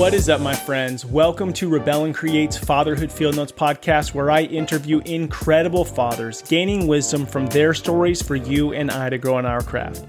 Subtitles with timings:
[0.00, 1.04] What is up, my friends?
[1.04, 6.86] Welcome to Rebel and Create's Fatherhood Field Notes podcast, where I interview incredible fathers, gaining
[6.86, 10.06] wisdom from their stories for you and I to grow in our craft.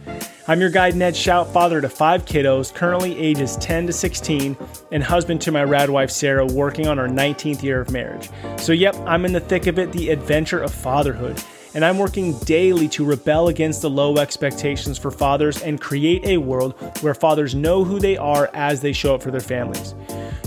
[0.47, 4.55] I'm your guide, Ned Schaut, father to five kiddos, currently ages 10 to 16,
[4.93, 8.29] and husband to my rad wife, Sarah, working on our 19th year of marriage.
[8.55, 11.43] So, yep, I'm in the thick of it, the adventure of fatherhood
[11.73, 16.37] and I'm working daily to rebel against the low expectations for fathers and create a
[16.37, 19.95] world where fathers know who they are as they show up for their families.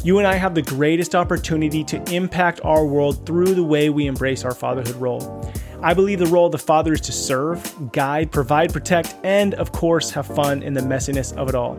[0.03, 4.07] You and I have the greatest opportunity to impact our world through the way we
[4.07, 5.51] embrace our fatherhood role.
[5.83, 9.73] I believe the role of the father is to serve, guide, provide, protect, and of
[9.73, 11.79] course, have fun in the messiness of it all.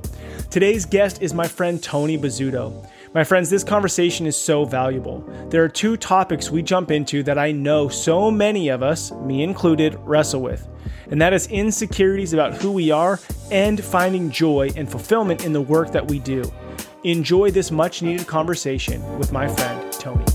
[0.51, 2.87] Today's guest is my friend Tony Bozzuto.
[3.15, 5.23] My friends, this conversation is so valuable.
[5.47, 9.41] There are two topics we jump into that I know so many of us, me
[9.41, 10.67] included, wrestle with,
[11.09, 15.61] and that is insecurities about who we are and finding joy and fulfillment in the
[15.61, 16.43] work that we do.
[17.05, 20.25] Enjoy this much needed conversation with my friend, Tony.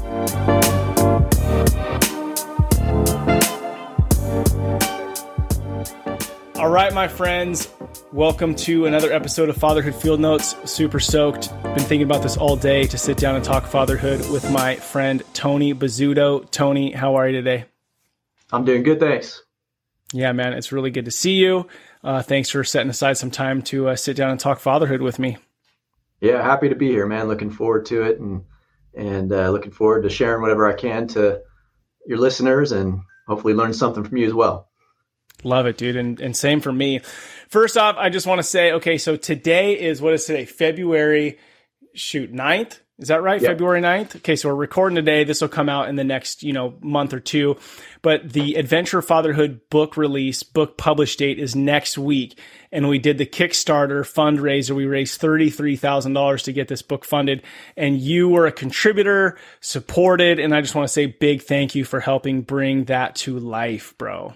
[6.54, 7.68] All right, my friends,
[8.12, 10.56] Welcome to another episode of Fatherhood Field Notes.
[10.64, 11.52] Super stoked.
[11.62, 15.22] Been thinking about this all day to sit down and talk fatherhood with my friend
[15.32, 16.50] Tony Bozzuto.
[16.50, 17.66] Tony, how are you today?
[18.50, 19.44] I'm doing good, thanks.
[20.12, 21.68] Yeah, man, it's really good to see you.
[22.02, 25.20] Uh, thanks for setting aside some time to uh, sit down and talk fatherhood with
[25.20, 25.36] me.
[26.20, 27.28] Yeah, happy to be here, man.
[27.28, 28.42] Looking forward to it, and
[28.92, 31.42] and uh, looking forward to sharing whatever I can to
[32.06, 34.66] your listeners, and hopefully learn something from you as well.
[35.44, 35.96] Love it, dude.
[35.96, 37.00] And, and same for me.
[37.50, 40.44] First off, I just want to say, okay, so today is what is today?
[40.44, 41.38] February,
[41.94, 42.78] shoot, 9th?
[43.00, 43.40] Is that right?
[43.40, 43.50] Yep.
[43.50, 44.16] February 9th?
[44.16, 45.24] Okay, so we're recording today.
[45.24, 47.56] This will come out in the next, you know, month or two.
[48.02, 52.38] But the Adventure Fatherhood book release, book publish date is next week.
[52.70, 54.76] And we did the Kickstarter fundraiser.
[54.76, 57.42] We raised $33,000 to get this book funded.
[57.76, 60.38] And you were a contributor, supported.
[60.38, 63.94] And I just want to say big thank you for helping bring that to life,
[63.98, 64.34] bro.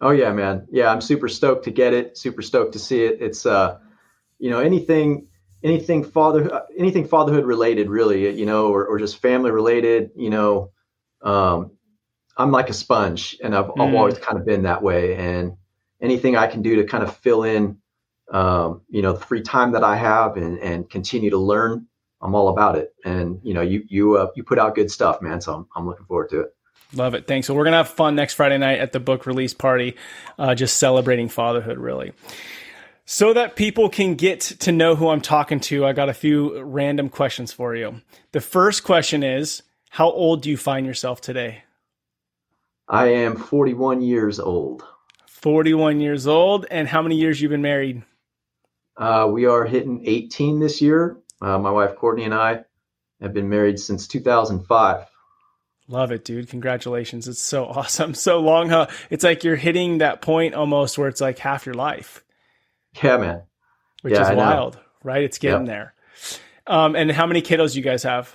[0.00, 0.66] Oh yeah, man.
[0.70, 2.16] Yeah, I'm super stoked to get it.
[2.16, 3.18] Super stoked to see it.
[3.20, 3.78] It's uh,
[4.38, 5.28] you know, anything
[5.62, 10.72] anything father anything fatherhood related really, you know, or, or just family related, you know,
[11.22, 11.72] um,
[12.36, 13.86] I'm like a sponge and I've, mm.
[13.86, 15.16] I've always kind of been that way.
[15.16, 15.56] And
[16.00, 17.76] anything I can do to kind of fill in,
[18.32, 21.86] um, you know, the free time that I have and, and continue to learn,
[22.22, 22.94] I'm all about it.
[23.04, 25.40] And, you know, you, you, uh, you put out good stuff, man.
[25.40, 26.54] So I'm, I'm looking forward to it.
[26.92, 27.26] Love it.
[27.26, 27.46] Thanks.
[27.46, 29.96] So we're gonna have fun next Friday night at the book release party,
[30.38, 32.12] uh, just celebrating fatherhood, really.
[33.04, 36.62] So that people can get to know who I'm talking to, I got a few
[36.62, 38.00] random questions for you.
[38.32, 41.64] The first question is, how old do you find yourself today?
[42.86, 44.84] I am 41 years old.
[45.26, 48.02] 41 years old, and how many years you've been married?
[48.96, 51.16] Uh, we are hitting 18 this year.
[51.40, 52.64] Uh, my wife Courtney and I
[53.20, 55.06] have been married since 2005.
[55.90, 56.48] Love it, dude.
[56.48, 57.26] Congratulations.
[57.26, 58.14] It's so awesome.
[58.14, 58.86] So long, huh?
[59.10, 62.24] It's like you're hitting that point almost where it's like half your life.
[63.02, 63.42] Yeah, man.
[64.02, 65.22] Which yeah, is wild, right?
[65.22, 65.94] It's getting there.
[66.66, 68.34] Um, and how many kiddos you guys have?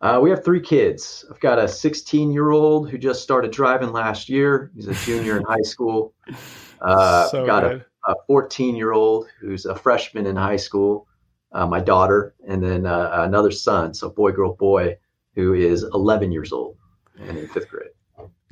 [0.00, 1.24] Uh, we have three kids.
[1.30, 4.70] I've got a 16 year old who just started driving last year.
[4.74, 6.14] He's a junior in high school.
[6.80, 11.08] Uh, so got a, a 14 year old who's a freshman in high school.
[11.50, 13.92] Uh, my daughter, and then uh, another son.
[13.92, 14.96] So boy, girl, boy
[15.38, 16.76] who is 11 years old
[17.16, 17.90] and in fifth grade.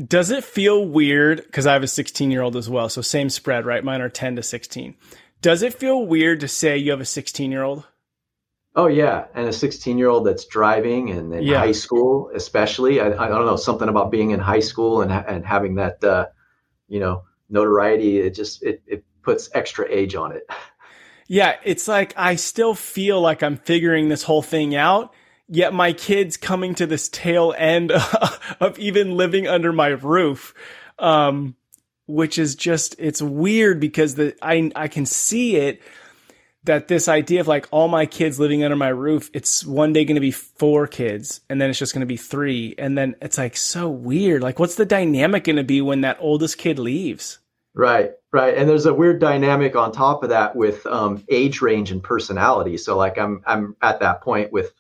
[0.07, 1.43] Does it feel weird?
[1.45, 2.89] Because I have a 16 year old as well.
[2.89, 3.83] So same spread, right?
[3.83, 4.95] Mine are 10 to 16.
[5.43, 7.85] Does it feel weird to say you have a 16 year old?
[8.77, 11.59] Oh yeah, and a 16 year old that's driving and in yeah.
[11.59, 13.01] high school, especially.
[13.01, 16.27] I, I, don't know something about being in high school and and having that, uh,
[16.87, 18.19] you know, notoriety.
[18.19, 20.49] It just it it puts extra age on it.
[21.29, 25.13] Yeah, it's like I still feel like I'm figuring this whole thing out,
[25.49, 27.93] yet my kids coming to this tail end
[28.61, 30.55] of even living under my roof.
[30.99, 31.57] Um,
[32.07, 35.83] which is just, it's weird because the, I, I can see it
[36.67, 40.05] that this idea of like all my kids living under my roof, it's one day
[40.05, 42.75] going to be four kids and then it's just going to be three.
[42.79, 44.43] And then it's like so weird.
[44.43, 47.39] Like, what's the dynamic going to be when that oldest kid leaves?
[47.75, 48.57] Right, right.
[48.57, 52.79] And there's a weird dynamic on top of that with um, age range and personality.
[52.79, 54.73] So, like, I'm I'm at that point with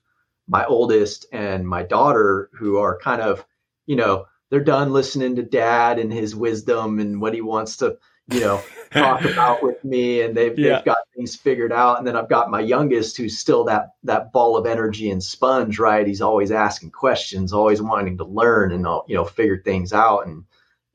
[0.49, 3.45] my oldest and my daughter who are kind of,
[3.87, 7.99] you know, they're done listening to dad and his wisdom and what he wants to,
[8.29, 8.63] you know,
[8.93, 10.77] talk about with me and they've yeah.
[10.77, 11.99] they've got things figured out.
[11.99, 15.79] And then I've got my youngest who's still that that ball of energy and sponge,
[15.79, 16.07] right?
[16.07, 20.27] He's always asking questions, always wanting to learn and uh, you know, figure things out
[20.27, 20.45] and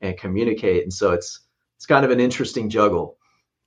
[0.00, 0.82] and communicate.
[0.82, 1.40] And so it's
[1.76, 3.18] it's kind of an interesting juggle.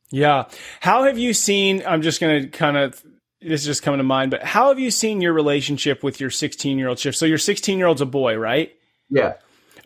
[0.10, 0.46] Yeah.
[0.80, 3.04] How have you seen I'm just going to kind of
[3.47, 6.30] this is just coming to mind, but how have you seen your relationship with your
[6.30, 7.18] 16 year old shift?
[7.18, 8.75] So your 16 year old's a boy, right?
[9.09, 9.36] Yeah.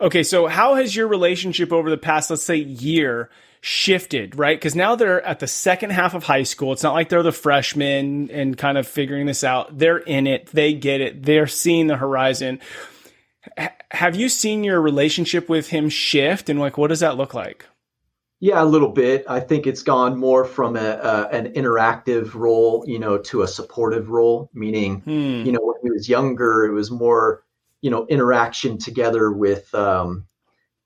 [0.00, 3.28] Okay, so how has your relationship over the past, let's say, year
[3.60, 4.56] shifted, right?
[4.56, 6.72] Because now they're at the second half of high school.
[6.72, 9.76] It's not like they're the freshmen and kind of figuring this out.
[9.76, 12.60] They're in it, they get it, they're seeing the horizon.
[13.58, 17.34] H- have you seen your relationship with him shift and like what does that look
[17.34, 17.66] like?
[18.42, 19.24] Yeah, a little bit.
[19.28, 23.48] I think it's gone more from a, a an interactive role, you know, to a
[23.48, 24.50] supportive role.
[24.54, 25.44] Meaning, hmm.
[25.44, 27.44] you know, when he was younger, it was more,
[27.82, 30.24] you know, interaction together with, um,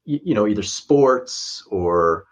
[0.05, 2.25] you, you know, either sports or,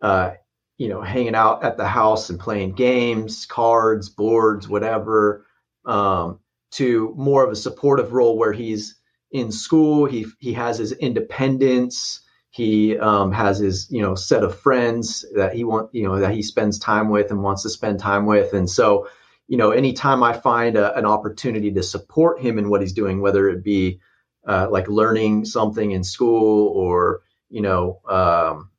[0.00, 0.32] uh,
[0.78, 5.44] you know, hanging out at the house and playing games, cards, boards, whatever.
[5.84, 6.40] Um,
[6.72, 8.94] to more of a supportive role where he's
[9.32, 14.58] in school, he he has his independence he um, has his you know set of
[14.58, 18.00] friends that he want you know that he spends time with and wants to spend
[18.00, 18.52] time with.
[18.52, 19.08] And so
[19.50, 23.20] you know anytime i find a, an opportunity to support him in what he's doing
[23.20, 24.00] whether it be
[24.46, 27.20] uh, like learning something in school or
[27.50, 28.70] you know um,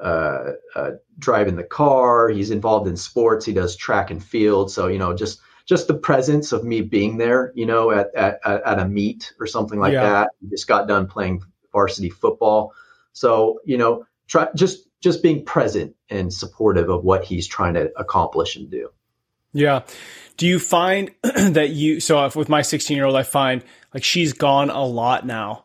[0.00, 4.70] uh, uh, driving the car he's involved in sports he does track and field.
[4.70, 8.38] So you know just just the presence of me being there you know at at,
[8.44, 10.02] at a meet or something like yeah.
[10.02, 10.30] that.
[10.40, 11.42] He just got done playing
[11.72, 12.74] varsity football
[13.16, 17.90] so, you know, try just just being present and supportive of what he's trying to
[17.96, 18.90] accomplish and do.
[19.54, 19.84] Yeah.
[20.36, 23.64] Do you find that you so with my 16 year old, I find
[23.94, 25.64] like she's gone a lot now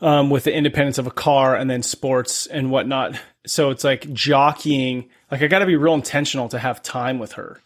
[0.00, 3.18] um, with the independence of a car and then sports and whatnot.
[3.48, 5.08] So it's like jockeying.
[5.28, 7.60] Like I got to be real intentional to have time with her.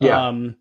[0.00, 0.28] Yeah.
[0.28, 0.56] Um,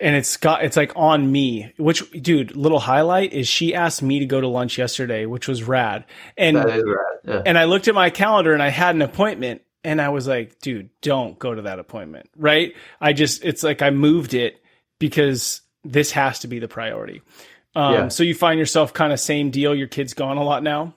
[0.00, 4.18] and it's got it's like on me which dude little highlight is she asked me
[4.18, 6.04] to go to lunch yesterday which was rad
[6.36, 6.82] and rad.
[7.24, 7.42] Yeah.
[7.44, 10.58] and i looked at my calendar and i had an appointment and i was like
[10.60, 14.62] dude don't go to that appointment right i just it's like i moved it
[14.98, 17.22] because this has to be the priority
[17.74, 18.08] um, yeah.
[18.08, 20.94] so you find yourself kind of same deal your kid's gone a lot now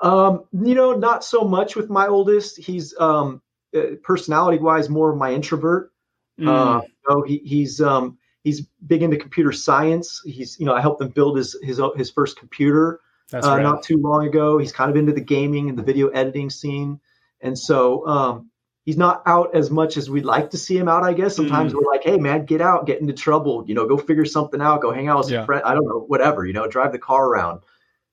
[0.00, 3.42] um, you know not so much with my oldest he's um,
[3.76, 5.92] uh, personality wise more of my introvert
[6.38, 6.48] Mm.
[6.48, 10.22] Uh, know, he, he's um, he's big into computer science.
[10.24, 13.00] He's you know I helped him build his his his first computer
[13.32, 13.62] uh, right.
[13.62, 14.58] not too long ago.
[14.58, 17.00] He's kind of into the gaming and the video editing scene,
[17.40, 18.50] and so um,
[18.84, 21.02] he's not out as much as we'd like to see him out.
[21.02, 21.76] I guess sometimes mm.
[21.76, 24.80] we're like, hey man, get out, get into trouble, you know, go figure something out,
[24.80, 25.40] go hang out with yeah.
[25.40, 25.62] some friends.
[25.64, 27.60] I don't know, whatever, you know, drive the car around.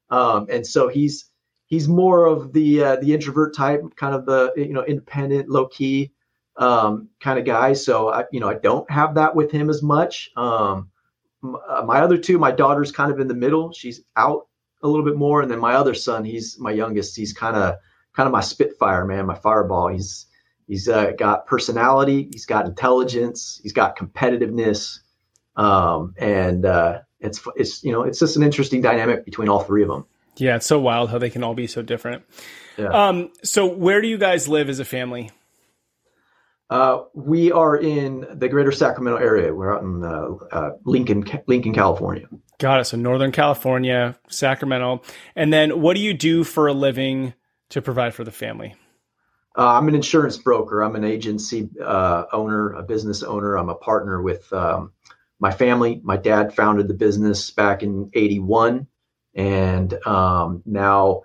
[0.10, 1.26] Um, and so he's
[1.68, 5.68] he's more of the uh, the introvert type, kind of the you know independent, low
[5.68, 6.12] key
[6.58, 7.74] um, kind of guy.
[7.74, 10.32] So I, you know, I don't have that with him as much.
[10.36, 10.90] Um,
[11.44, 13.72] uh, my other two, my daughter's kind of in the middle.
[13.72, 14.48] She's out
[14.82, 17.16] a little bit more, and then my other son, he's my youngest.
[17.16, 17.76] He's kind of
[18.14, 19.90] kind of my spitfire man, my fireball.
[19.90, 20.26] He's
[20.68, 25.00] he's uh, got personality, he's got intelligence, he's got competitiveness,
[25.56, 29.84] um, and uh, it's it's you know it's just an interesting dynamic between all three
[29.84, 30.06] of them.
[30.38, 32.24] Yeah, it's so wild how they can all be so different.
[32.78, 32.88] Yeah.
[32.88, 35.32] Um, so where do you guys live as a family?
[36.76, 39.56] Uh, we are in the greater Sacramento area.
[39.56, 42.28] We're out in uh, uh, Lincoln, Lincoln, California.
[42.60, 42.84] Got it.
[42.84, 45.02] So Northern California, Sacramento.
[45.38, 47.34] And then what do you do for a living
[47.70, 48.76] to provide for the family?
[49.58, 50.84] Uh, I'm an insurance broker.
[50.84, 53.56] I'm an agency uh, owner, a business owner.
[53.56, 54.92] I'm a partner with um,
[55.40, 56.02] my family.
[56.04, 58.86] My dad founded the business back in 81.
[59.34, 61.22] And um, now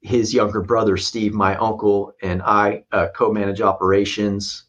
[0.00, 4.64] his younger brother, Steve, my uncle, and I uh, co manage operations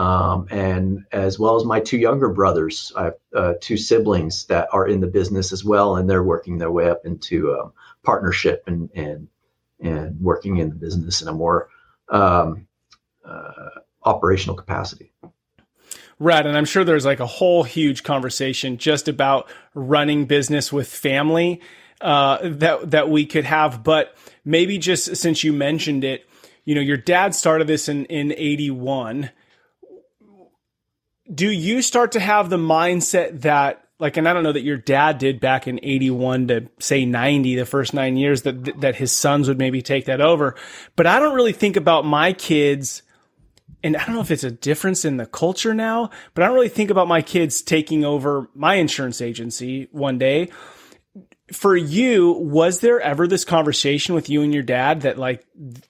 [0.00, 2.90] um, and as well as my two younger brothers.
[2.96, 6.56] I have uh, two siblings that are in the business as well, and they're working
[6.56, 9.28] their way up into um, partnership and and
[9.78, 11.68] and working in the business in a more
[12.08, 12.66] um,
[13.26, 15.12] uh, operational capacity.
[16.18, 20.88] Right, and I'm sure there's like a whole huge conversation just about running business with
[20.88, 21.60] family
[22.00, 24.16] uh, that that we could have, but
[24.46, 26.26] maybe just since you mentioned it,
[26.64, 29.28] you know, your dad started this in in '81
[31.32, 34.78] do you start to have the mindset that like and I don't know that your
[34.78, 39.12] dad did back in 81 to say 90 the first 9 years that that his
[39.12, 40.56] sons would maybe take that over
[40.96, 43.02] but I don't really think about my kids
[43.82, 46.56] and I don't know if it's a difference in the culture now but I don't
[46.56, 50.50] really think about my kids taking over my insurance agency one day
[51.52, 55.44] for you, was there ever this conversation with you and your dad that like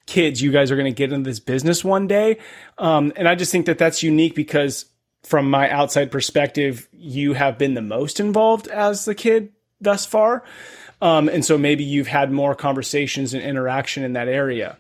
[0.06, 2.38] kids, you guys are going to get into this business one day?
[2.78, 4.86] Um, and I just think that that's unique because
[5.22, 10.44] from my outside perspective, you have been the most involved as the kid thus far.
[11.02, 14.78] Um, and so maybe you've had more conversations and interaction in that area.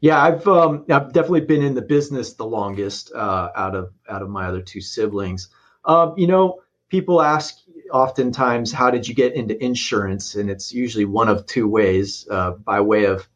[0.00, 4.20] Yeah, I've um, I've definitely been in the business the longest uh, out of out
[4.20, 5.48] of my other two siblings.
[5.84, 7.56] Um, you know, people ask
[7.92, 12.50] oftentimes, "How did you get into insurance?" And it's usually one of two ways: uh,
[12.50, 13.28] by way of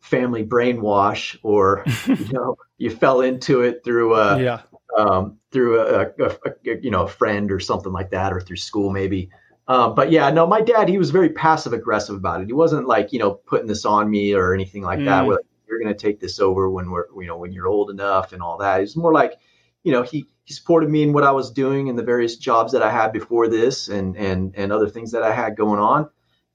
[0.00, 4.62] family brainwash, or you know, you fell into it through a yeah.
[4.96, 8.56] um, through a, a, a, you know a friend or something like that, or through
[8.58, 9.30] school maybe.
[9.68, 12.46] Um, but yeah, no, my dad, he was very passive aggressive about it.
[12.46, 15.06] He wasn't like, you know, putting this on me or anything like mm.
[15.06, 15.26] that.
[15.26, 18.32] Where you're going to take this over when we're, you know, when you're old enough
[18.32, 18.80] and all that.
[18.80, 19.32] He's more like,
[19.82, 22.72] you know, he, he supported me in what I was doing and the various jobs
[22.72, 26.08] that I had before this and, and, and other things that I had going on.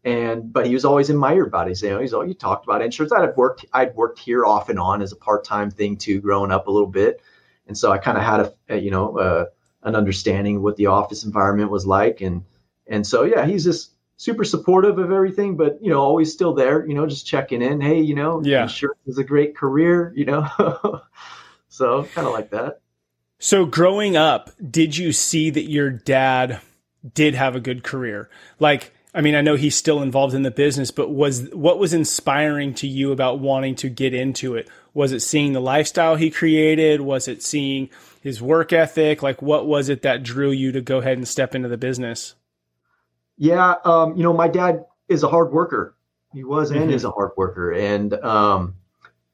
[0.05, 1.71] And, but he was always in my ear about it.
[1.71, 3.11] He's, you know, he's, oh, you talked about insurance.
[3.11, 6.67] I'd worked, I'd worked here off and on as a part-time thing too, growing up
[6.67, 7.21] a little bit.
[7.71, 9.45] And so I kind of had a, a, you know, uh,
[9.83, 12.19] an understanding of what the office environment was like.
[12.19, 12.43] And,
[12.85, 16.85] and so, yeah, he's just super supportive of everything, but you know, always still there,
[16.85, 17.79] you know, just checking in.
[17.79, 21.01] Hey, you know, yeah, insurance is a great career, you know.
[21.69, 22.81] so kind of like that.
[23.39, 26.59] So growing up, did you see that your dad
[27.13, 28.29] did have a good career?
[28.59, 31.93] Like, I mean, I know he's still involved in the business, but was what was
[31.93, 34.67] inspiring to you about wanting to get into it?
[34.93, 37.01] Was it seeing the lifestyle he created?
[37.01, 37.89] Was it seeing
[38.21, 39.23] his work ethic?
[39.23, 42.35] Like, what was it that drew you to go ahead and step into the business?
[43.37, 45.95] Yeah, um, you know, my dad is a hard worker.
[46.33, 46.91] He was and mm-hmm.
[46.91, 48.75] is a hard worker, and um,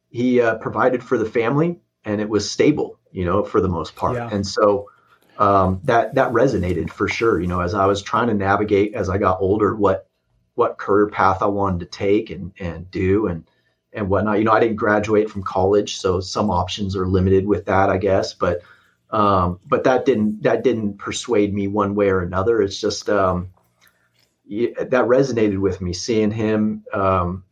[0.10, 3.96] he uh, provided for the family, and it was stable, you know, for the most
[3.96, 4.16] part.
[4.16, 4.30] Yeah.
[4.32, 4.90] And so
[5.38, 7.40] um, that that resonated for sure.
[7.40, 10.08] You know, as I was trying to navigate as I got older, what
[10.56, 13.48] what career path I wanted to take and and do and
[13.98, 14.38] and whatnot.
[14.38, 17.98] You know, I didn't graduate from college, so some options are limited with that, I
[17.98, 18.34] guess.
[18.34, 18.62] But
[19.10, 22.62] um, but that didn't that didn't persuade me one way or another.
[22.62, 23.50] It's just um,
[24.48, 27.44] that resonated with me seeing him um,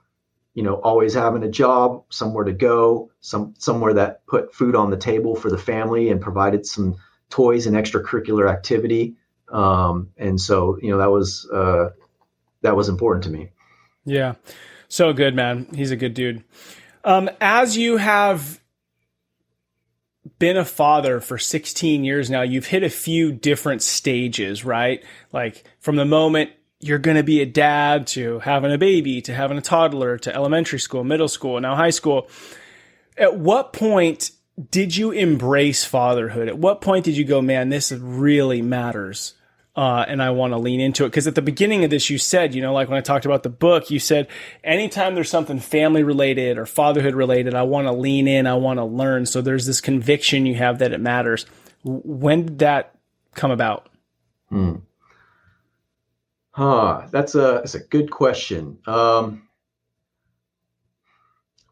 [0.53, 4.89] you know always having a job somewhere to go some somewhere that put food on
[4.89, 6.95] the table for the family and provided some
[7.29, 9.15] toys and extracurricular activity
[9.51, 11.89] um, and so you know that was uh,
[12.61, 13.49] that was important to me
[14.05, 14.33] yeah
[14.87, 16.43] so good man he's a good dude
[17.03, 18.59] um, as you have
[20.39, 25.63] been a father for 16 years now you've hit a few different stages right like
[25.79, 26.49] from the moment
[26.85, 30.35] you're going to be a dad to having a baby to having a toddler to
[30.35, 32.27] elementary school, middle school, now high school.
[33.17, 34.31] At what point
[34.69, 36.47] did you embrace fatherhood?
[36.47, 39.33] At what point did you go, man, this really matters?
[39.75, 41.11] Uh, and I want to lean into it.
[41.11, 43.43] Cause at the beginning of this, you said, you know, like when I talked about
[43.43, 44.29] the book, you said,
[44.63, 48.79] anytime there's something family related or fatherhood related, I want to lean in, I want
[48.79, 49.25] to learn.
[49.25, 51.45] So there's this conviction you have that it matters.
[51.83, 52.95] When did that
[53.33, 53.89] come about?
[54.49, 54.75] Hmm.
[56.51, 58.79] Huh, that's a that's a good question.
[58.87, 59.49] Um,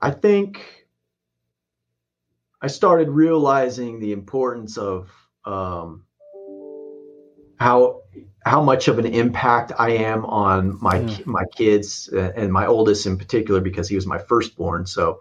[0.01, 0.85] I think
[2.61, 5.09] I started realizing the importance of
[5.45, 6.03] um,
[7.63, 8.01] how
[8.45, 11.25] how much of an impact I am on my mm.
[11.25, 14.85] my kids and my oldest in particular because he was my firstborn.
[14.85, 15.19] So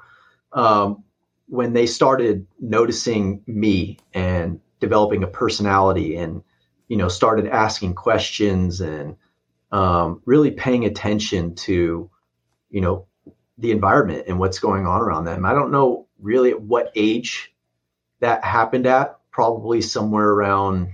[0.53, 1.05] um,
[1.49, 6.43] when they started noticing me and developing a personality and
[6.89, 9.17] you know started asking questions and
[9.73, 12.11] um, really paying attention to,
[12.71, 13.07] you know,
[13.59, 15.47] the environment and what's going on around them.
[15.47, 17.55] I don't know really at what age
[18.21, 20.93] that happened at, probably somewhere around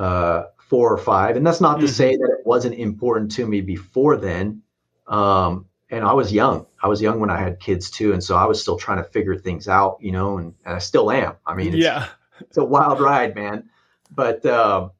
[0.00, 1.36] uh, four or five.
[1.36, 1.86] And that's not mm-hmm.
[1.86, 4.62] to say that it wasn't important to me before then.
[5.06, 6.66] Um, and I was young.
[6.82, 9.04] I was young when I had kids too, and so I was still trying to
[9.04, 11.34] figure things out, you know, and, and I still am.
[11.44, 12.06] I mean, it's, yeah,
[12.40, 13.68] it's a wild ride, man.
[14.10, 14.92] But um,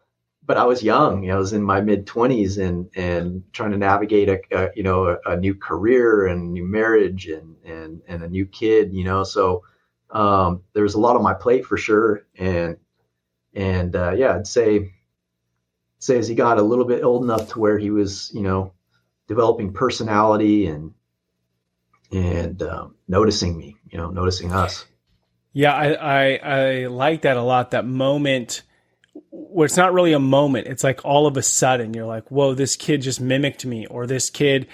[0.45, 1.23] but I was young.
[1.23, 4.71] You know, I was in my mid twenties and and trying to navigate a, a
[4.75, 8.93] you know a, a, new career and new marriage and and and a new kid.
[8.93, 9.63] You know, so
[10.11, 12.27] um, there was a lot on my plate for sure.
[12.37, 12.77] And
[13.55, 14.93] and uh, yeah, I'd say
[15.99, 18.73] say as he got a little bit old enough to where he was you know
[19.29, 20.93] developing personality and
[22.13, 23.77] and um, noticing me.
[23.91, 24.85] You know, noticing us.
[25.53, 27.73] Yeah, I, I I like that a lot.
[27.73, 28.63] That moment
[29.31, 30.69] where it's not really a moment.
[30.69, 34.07] It's like all of a sudden you're like, whoa, this kid just mimicked me, or
[34.07, 34.69] this kid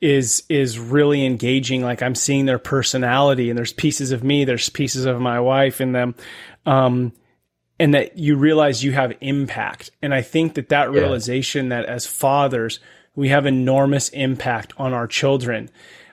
[0.00, 1.82] is is really engaging.
[1.82, 5.80] Like I'm seeing their personality, and there's pieces of me, there's pieces of my wife
[5.80, 6.14] in them,
[6.64, 7.12] um,
[7.78, 9.90] and that you realize you have impact.
[10.00, 11.00] And I think that that yeah.
[11.00, 12.80] realization that as fathers
[13.14, 15.70] we have enormous impact on our children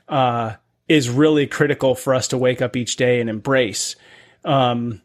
[0.08, 0.54] uh,
[0.88, 3.96] is really critical for us to wake up each day and embrace.
[4.46, 5.02] Um,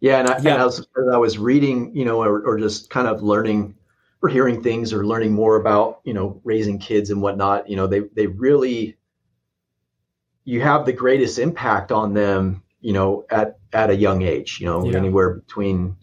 [0.00, 0.54] yeah, and, I, yeah.
[0.54, 3.74] and as, as, I was reading, you know, or, or just kind of learning
[4.22, 7.86] or hearing things or learning more about, you know, raising kids and whatnot, you know,
[7.86, 8.96] they they really
[10.44, 14.58] you have the greatest impact on them, you know, at at a young age.
[14.60, 14.96] You know, yeah.
[14.96, 15.96] anywhere between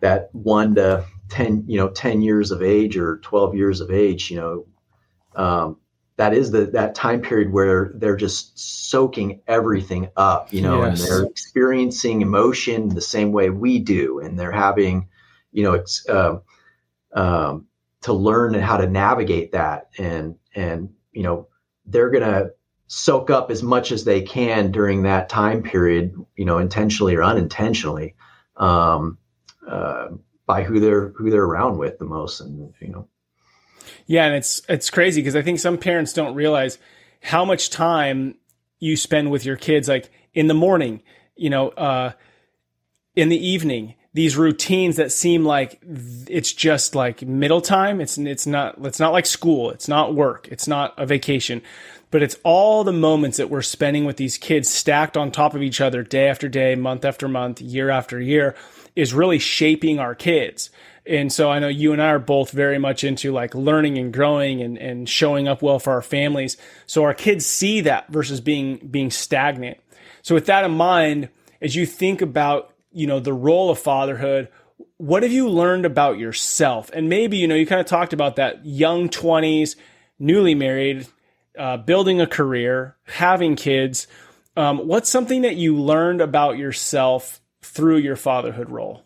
[0.00, 4.30] that one to ten, you know, ten years of age or twelve years of age.
[4.30, 4.66] You know,
[5.36, 5.76] um,
[6.16, 8.58] that is the that time period where they're just
[8.90, 10.52] soaking everything up.
[10.52, 11.00] You know, yes.
[11.00, 15.08] and they're experiencing emotion the same way we do, and they're having,
[15.52, 16.08] you know, it's.
[16.08, 16.38] Uh,
[17.14, 17.66] um,
[18.02, 21.48] to learn how to navigate that and and you know
[21.86, 22.50] they're going to
[22.94, 27.24] soak up as much as they can during that time period you know intentionally or
[27.24, 28.14] unintentionally
[28.58, 29.16] um,
[29.66, 30.08] uh,
[30.44, 33.08] by who they're who they're around with the most and you know
[34.04, 36.78] yeah and it's it's crazy because i think some parents don't realize
[37.22, 38.34] how much time
[38.78, 41.00] you spend with your kids like in the morning
[41.34, 42.12] you know uh,
[43.16, 45.80] in the evening these routines that seem like
[46.28, 47.98] it's just like middle time.
[47.98, 49.70] It's it's not it's not like school.
[49.70, 50.48] It's not work.
[50.50, 51.62] It's not a vacation.
[52.12, 55.62] But it's all the moments that we're spending with these kids stacked on top of
[55.62, 58.54] each other day after day, month after month, year after year
[58.94, 60.70] is really shaping our kids.
[61.04, 64.12] And so I know you and I are both very much into like learning and
[64.12, 66.56] growing and, and showing up well for our families.
[66.86, 69.80] So our kids see that versus being being stagnant.
[70.20, 74.48] So with that in mind, as you think about you know, the role of fatherhood.
[74.98, 76.90] What have you learned about yourself?
[76.92, 79.76] And maybe, you know, you kind of talked about that young 20s,
[80.18, 81.06] newly married,
[81.58, 84.06] uh, building a career, having kids.
[84.56, 89.04] Um, what's something that you learned about yourself through your fatherhood role?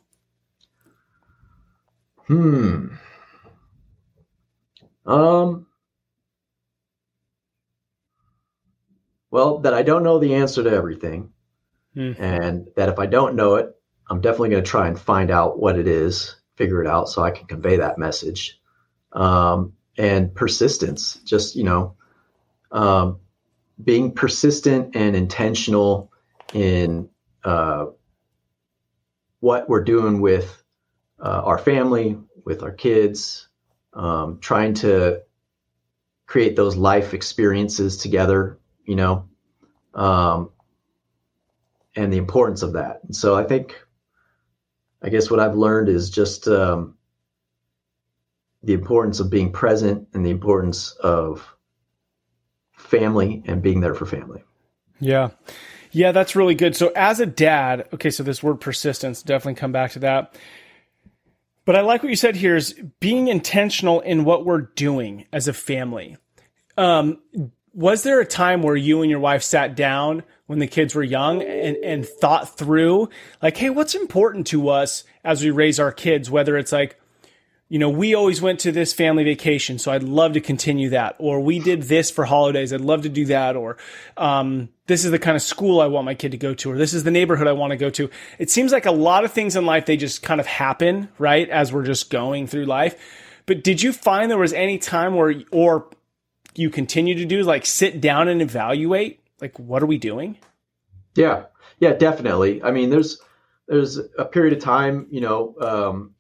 [2.27, 2.89] Hmm.
[5.05, 5.67] Um.
[9.31, 11.31] Well, that I don't know the answer to everything,
[11.95, 12.13] hmm.
[12.19, 13.77] and that if I don't know it,
[14.09, 17.23] I'm definitely going to try and find out what it is, figure it out so
[17.23, 18.61] I can convey that message.
[19.13, 21.96] Um, and persistence, just, you know,
[22.73, 23.21] um,
[23.83, 26.11] being persistent and intentional
[26.53, 27.09] in
[27.45, 27.87] uh,
[29.41, 30.63] what we're doing with
[31.21, 33.49] uh, our family, with our kids,
[33.93, 35.23] um, trying to
[36.27, 39.29] create those life experiences together, you know,
[39.95, 40.51] um,
[41.95, 43.01] and the importance of that.
[43.05, 43.75] And so I think
[45.03, 46.97] I guess what I've learned is just um,
[48.63, 51.56] the importance of being present and the importance of
[52.87, 54.43] family and being there for family.
[55.01, 55.31] Yeah.
[55.93, 56.77] Yeah, that's really good.
[56.77, 60.37] So as a dad, okay, so this word persistence, definitely come back to that.
[61.65, 65.49] But I like what you said here is being intentional in what we're doing as
[65.49, 66.17] a family.
[66.77, 67.21] Um,
[67.73, 71.03] was there a time where you and your wife sat down when the kids were
[71.03, 73.09] young and, and thought through
[73.43, 76.31] like, hey, what's important to us as we raise our kids?
[76.31, 77.01] Whether it's like,
[77.69, 81.17] you know, we always went to this family vacation, so I'd love to continue that.
[81.19, 83.57] Or we did this for holidays, I'd love to do that.
[83.57, 83.77] Or
[84.17, 86.79] um, this is the kind of school I want my kid to go to, or
[86.79, 88.11] this is the neighborhood I want to go to.
[88.39, 91.49] It seems like a lot of things in life they just kind of happen, right,
[91.49, 92.97] as we're just going through life.
[93.47, 95.89] But did you find there was any time where, or
[96.55, 100.39] you continue to do, like sit down and evaluate like what are we doing?
[101.15, 101.45] Yeah,
[101.79, 102.63] yeah, definitely.
[102.63, 103.21] I mean, there's
[103.69, 106.15] there's a period of time, you know, um,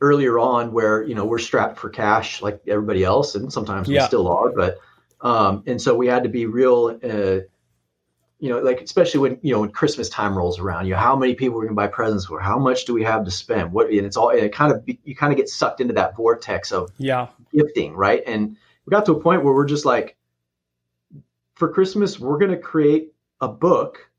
[0.00, 4.02] earlier on where you know we're strapped for cash like everybody else, and sometimes yeah.
[4.02, 4.78] we still are, but
[5.20, 6.98] um, and so we had to be real.
[7.02, 7.40] Uh,
[8.38, 11.14] you know, like especially when you know when Christmas time rolls around, you know, how
[11.14, 12.40] many people are going to buy presents for?
[12.40, 13.72] How much do we have to spend?
[13.72, 16.16] What and it's all and it kind of you kind of get sucked into that
[16.16, 18.22] vortex of yeah gifting, right?
[18.26, 20.16] And we got to a point where we're just like,
[21.54, 24.10] for Christmas, we're going to create a book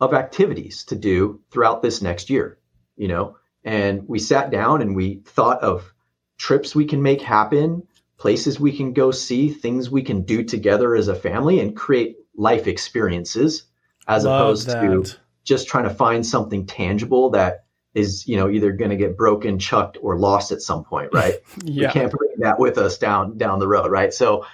[0.00, 2.58] of activities to do throughout this next year,
[2.96, 3.36] you know?
[3.66, 5.92] And we sat down and we thought of
[6.38, 7.82] trips we can make happen,
[8.16, 12.16] places we can go see, things we can do together as a family and create
[12.36, 13.64] life experiences
[14.06, 14.80] as Love opposed that.
[14.80, 15.04] to
[15.42, 19.58] just trying to find something tangible that is, you know, either going to get broken,
[19.58, 21.34] chucked or lost at some point, right?
[21.64, 21.88] yeah.
[21.88, 24.14] We can't bring that with us down down the road, right?
[24.14, 24.46] So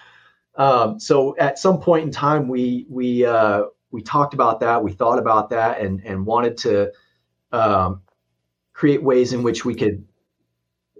[0.54, 4.92] um, so at some point in time, we we uh, we talked about that, we
[4.92, 6.92] thought about that, and and wanted to
[7.52, 8.02] um,
[8.72, 10.04] create ways in which we could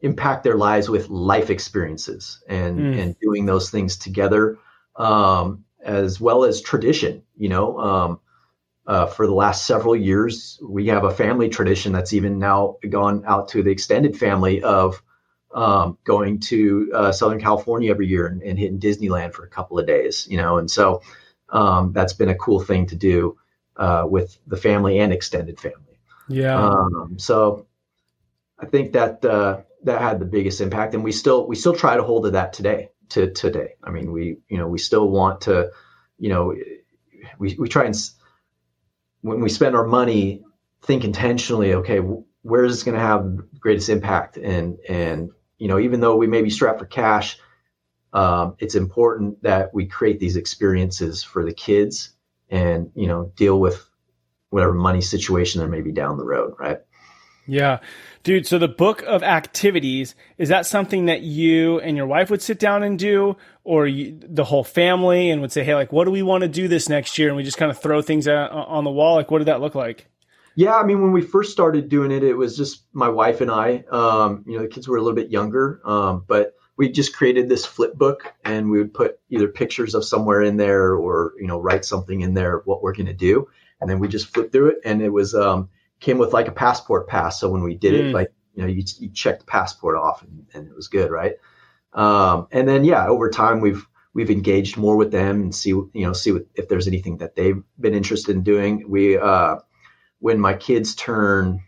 [0.02, 2.98] impact their lives with life experiences and mm.
[2.98, 4.58] and doing those things together,
[4.96, 7.22] um, as well as tradition.
[7.36, 8.20] You know, um,
[8.86, 13.22] uh, for the last several years, we have a family tradition that's even now gone
[13.26, 15.02] out to the extended family of
[15.54, 19.78] um, going to uh, Southern California every year and, and, hitting Disneyland for a couple
[19.78, 21.02] of days, you know, and so
[21.50, 23.36] um, that's been a cool thing to do
[23.76, 25.91] uh, with the family and extended family.
[26.32, 26.58] Yeah.
[26.60, 27.66] Um, so
[28.58, 31.96] I think that uh, that had the biggest impact, and we still we still try
[31.96, 32.90] to hold to that today.
[33.10, 35.70] To today, I mean, we you know we still want to,
[36.18, 36.54] you know,
[37.38, 37.94] we, we try and
[39.20, 40.42] when we spend our money
[40.82, 41.98] think intentionally okay
[42.42, 46.26] where is this going to have greatest impact and and you know even though we
[46.26, 47.38] may be strapped for cash
[48.12, 52.10] um, it's important that we create these experiences for the kids
[52.50, 53.88] and you know deal with
[54.52, 56.78] whatever money situation there may be down the road right?
[57.46, 57.80] Yeah.
[58.22, 62.42] Dude so the book of activities is that something that you and your wife would
[62.42, 63.36] sit down and do?
[63.64, 66.48] Or you, the whole family and would say hey like what do we want to
[66.48, 67.28] do this next year?
[67.28, 69.60] And we just kind of throw things out, on the wall like what did that
[69.60, 70.06] look like?
[70.54, 73.50] Yeah, I mean, when we first started doing it, it was just my wife and
[73.50, 73.84] I.
[73.90, 77.48] Um, you know, the kids were a little bit younger, um, but we just created
[77.48, 81.46] this flip book, and we would put either pictures of somewhere in there, or you
[81.46, 83.48] know, write something in there what we're going to do,
[83.82, 85.68] and then we just flipped through it, and it was um,
[85.98, 87.40] came with like a passport pass.
[87.40, 88.08] So when we did mm.
[88.08, 91.10] it, like you know, you, you check the passport off, and, and it was good,
[91.10, 91.34] right?
[91.92, 95.90] Um, and then yeah, over time we've we've engaged more with them and see you
[95.94, 98.88] know see what, if there's anything that they've been interested in doing.
[98.88, 99.56] We uh,
[100.20, 101.64] when my kids turn,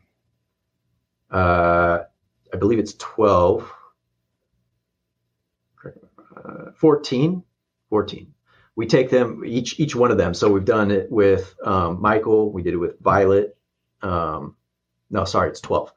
[1.33, 1.98] uh,
[2.53, 3.68] I believe it's 12,
[6.37, 7.42] uh, 14,
[7.90, 8.34] 14.
[8.77, 10.35] We take them each each one of them.
[10.35, 12.51] So we've done it with um, Michael.
[12.53, 13.57] We did it with Violet.
[14.03, 14.57] Um,
[15.11, 15.93] no, sorry, it's 12.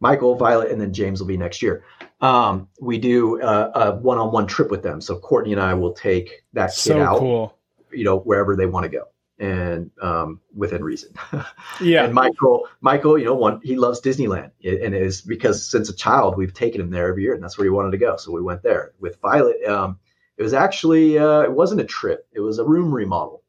[0.00, 1.84] Michael, Violet, and then James will be next year.
[2.20, 5.00] Um, we do a, a, one-on-one trip with them.
[5.00, 7.58] So Courtney and I will take that kid so out, cool.
[7.90, 11.14] you know, wherever they want to go and um, within reason.
[11.80, 12.04] yeah.
[12.04, 15.94] And Michael, Michael, you know, one he loves Disneyland, and it is because since a
[15.94, 18.16] child we've taken him there every year, and that's where he wanted to go.
[18.16, 19.64] So we went there with Violet.
[19.64, 19.98] Um,
[20.40, 23.42] it was actually uh, it wasn't a trip; it was a room remodel.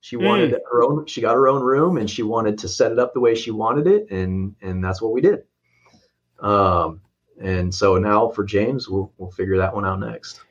[0.00, 0.58] She wanted mm.
[0.70, 1.06] her own.
[1.06, 3.50] She got her own room, and she wanted to set it up the way she
[3.50, 5.44] wanted it, and and that's what we did.
[6.38, 7.00] Um,
[7.40, 10.42] and so now for James, we'll we'll figure that one out next.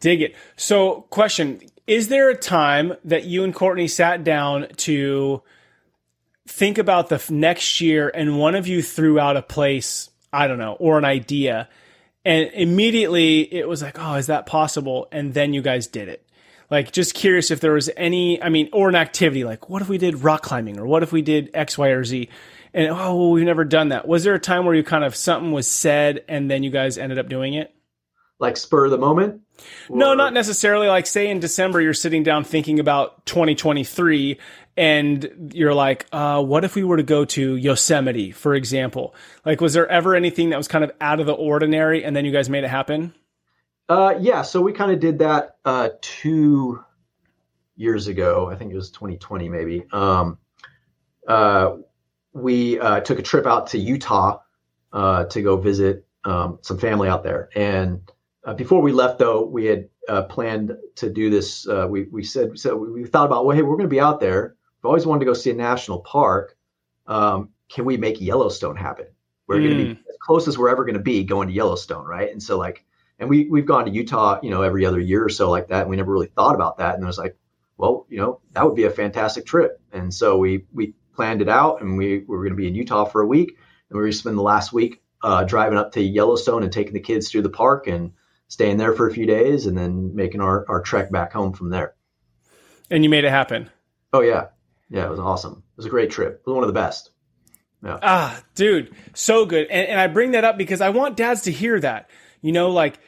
[0.00, 0.34] Dig it.
[0.56, 5.40] So, question is there a time that you and Courtney sat down to
[6.48, 10.58] think about the next year and one of you threw out a place, I don't
[10.58, 11.68] know, or an idea,
[12.24, 15.08] and immediately it was like, oh, is that possible?
[15.10, 16.26] And then you guys did it.
[16.70, 19.88] Like, just curious if there was any, I mean, or an activity like, what if
[19.88, 22.28] we did rock climbing or what if we did X, Y, or Z?
[22.72, 24.08] And oh, well, we've never done that.
[24.08, 26.96] Was there a time where you kind of something was said and then you guys
[26.96, 27.74] ended up doing it?
[28.38, 29.42] Like spur of the moment?
[29.90, 29.98] Or...
[29.98, 30.88] No, not necessarily.
[30.88, 34.38] Like, say in December, you're sitting down thinking about 2023,
[34.76, 39.14] and you're like, uh, what if we were to go to Yosemite, for example?
[39.44, 42.24] Like, was there ever anything that was kind of out of the ordinary, and then
[42.24, 43.14] you guys made it happen?
[43.88, 44.42] Uh, yeah.
[44.42, 46.82] So we kind of did that uh, two
[47.76, 48.48] years ago.
[48.50, 49.84] I think it was 2020, maybe.
[49.92, 50.38] Um,
[51.28, 51.76] uh,
[52.32, 54.38] we uh, took a trip out to Utah
[54.92, 58.00] uh, to go visit um, some family out there, and
[58.56, 61.66] before we left, though, we had uh, planned to do this.
[61.66, 64.20] Uh, we we said so we thought about well, hey, we're going to be out
[64.20, 64.56] there.
[64.82, 66.56] We've always wanted to go see a national park.
[67.06, 69.06] Um, can we make Yellowstone happen?
[69.46, 69.64] We're mm.
[69.64, 72.30] going to be as close as we're ever going to be going to Yellowstone, right?
[72.30, 72.84] And so like,
[73.18, 75.82] and we we've gone to Utah, you know, every other year or so like that.
[75.82, 76.96] And we never really thought about that.
[76.96, 77.36] And I was like,
[77.76, 79.80] well, you know, that would be a fantastic trip.
[79.92, 82.74] And so we we planned it out, and we, we were going to be in
[82.74, 83.56] Utah for a week, and
[83.90, 86.94] we were going to spend the last week uh, driving up to Yellowstone and taking
[86.94, 88.12] the kids through the park and
[88.48, 91.70] staying there for a few days and then making our, our trek back home from
[91.70, 91.94] there.
[92.90, 93.70] And you made it happen.
[94.12, 94.48] Oh yeah.
[94.92, 95.62] Yeah, it was awesome.
[95.72, 96.34] It was a great trip.
[96.34, 97.10] It was one of the best.
[97.82, 97.98] Yeah.
[98.02, 99.66] Ah, dude, so good.
[99.68, 102.10] And, and I bring that up because I want dads to hear that.
[102.42, 102.98] You know, like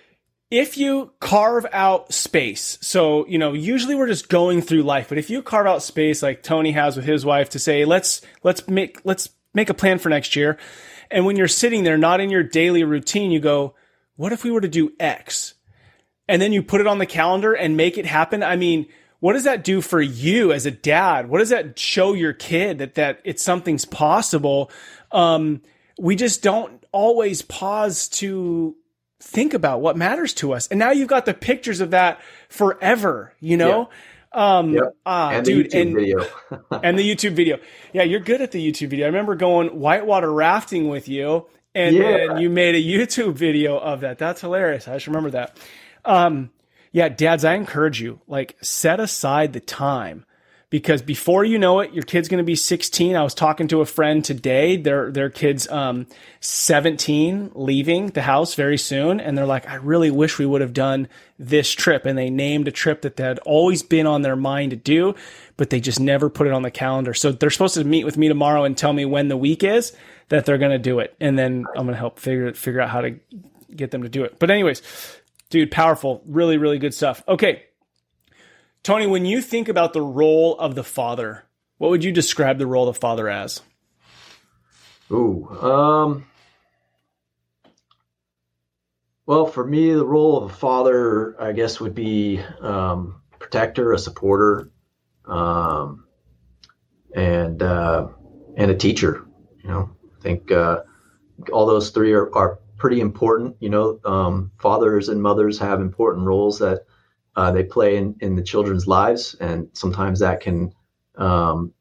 [0.51, 5.19] if you carve out space, so, you know, usually we're just going through life, but
[5.19, 8.67] if you carve out space like Tony has with his wife to say, let's, let's
[8.67, 10.57] make, let's make a plan for next year.
[11.11, 13.75] And when you're sitting there, not in your daily routine, you go,
[14.17, 15.55] what if we were to do X?
[16.27, 18.43] And then you put it on the calendar and make it happen.
[18.43, 18.87] I mean,
[19.25, 21.31] what does that do for you as a dad?
[21.31, 24.71] What does that show your kid that, that it's something's possible?
[25.13, 25.63] Um,
[25.99, 28.77] we just don't always pause to
[29.21, 30.69] think about what matters to us.
[30.69, 33.89] And now you've got the pictures of that forever, you know?
[34.35, 34.59] Yeah.
[34.59, 35.97] Um, ah, and dude, and,
[36.83, 37.61] and the YouTube video.
[37.95, 39.07] Yeah, you're good at the YouTube video.
[39.07, 42.27] I remember going whitewater rafting with you and yeah.
[42.27, 44.19] then you made a YouTube video of that.
[44.19, 44.87] That's hilarious.
[44.87, 45.59] I just remember that.
[46.05, 46.51] Um,
[46.95, 50.25] yeah, dads, I encourage you, like, set aside the time
[50.71, 53.17] because before you know it, your kid's going to be 16.
[53.17, 54.77] I was talking to a friend today.
[54.77, 56.07] Their their kid's um,
[56.39, 60.73] 17, leaving the house very soon, and they're like, "I really wish we would have
[60.73, 64.37] done this trip." And they named a trip that they had always been on their
[64.37, 65.17] mind to do,
[65.57, 67.13] but they just never put it on the calendar.
[67.13, 69.97] So they're supposed to meet with me tomorrow and tell me when the week is
[70.29, 72.91] that they're going to do it, and then I'm going to help figure figure out
[72.91, 73.19] how to
[73.75, 74.39] get them to do it.
[74.39, 74.81] But anyways,
[75.55, 77.23] dude, powerful, really really good stuff.
[77.29, 77.63] Okay,
[78.83, 81.45] Tony, when you think about the role of the father,
[81.79, 83.63] what would you describe the role of the father as?
[85.13, 86.27] Ooh, um,
[89.27, 93.99] well, for me, the role of a father, I guess, would be um, protector, a
[93.99, 94.73] supporter,
[95.25, 96.05] um,
[97.15, 98.09] and uh,
[98.57, 99.25] and a teacher.
[99.63, 100.81] You know, I think uh,
[101.53, 103.57] all those three are, are pretty important.
[103.61, 106.81] You know, um, fathers and mothers have important roles that
[107.35, 110.71] uh, they play in, in the children's lives, and sometimes that can
[111.17, 111.73] um,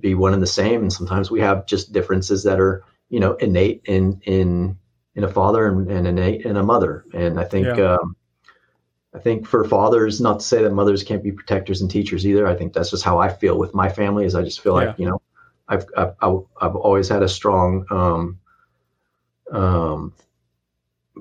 [0.00, 3.34] be one and the same, and sometimes we have just differences that are you know
[3.34, 4.78] innate in in
[5.14, 7.04] in a father and, and innate in a mother.
[7.12, 7.96] And I think yeah.
[7.96, 8.16] um,
[9.14, 12.46] I think for fathers, not to say that mothers can't be protectors and teachers either.
[12.46, 14.24] I think that's just how I feel with my family.
[14.24, 14.86] Is I just feel yeah.
[14.86, 15.20] like you know
[15.68, 18.38] I've, I've I've always had a strong um,
[19.52, 20.14] um,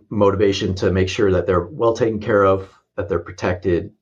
[0.10, 3.94] motivation to make sure that they're well taken care of, that they're protected,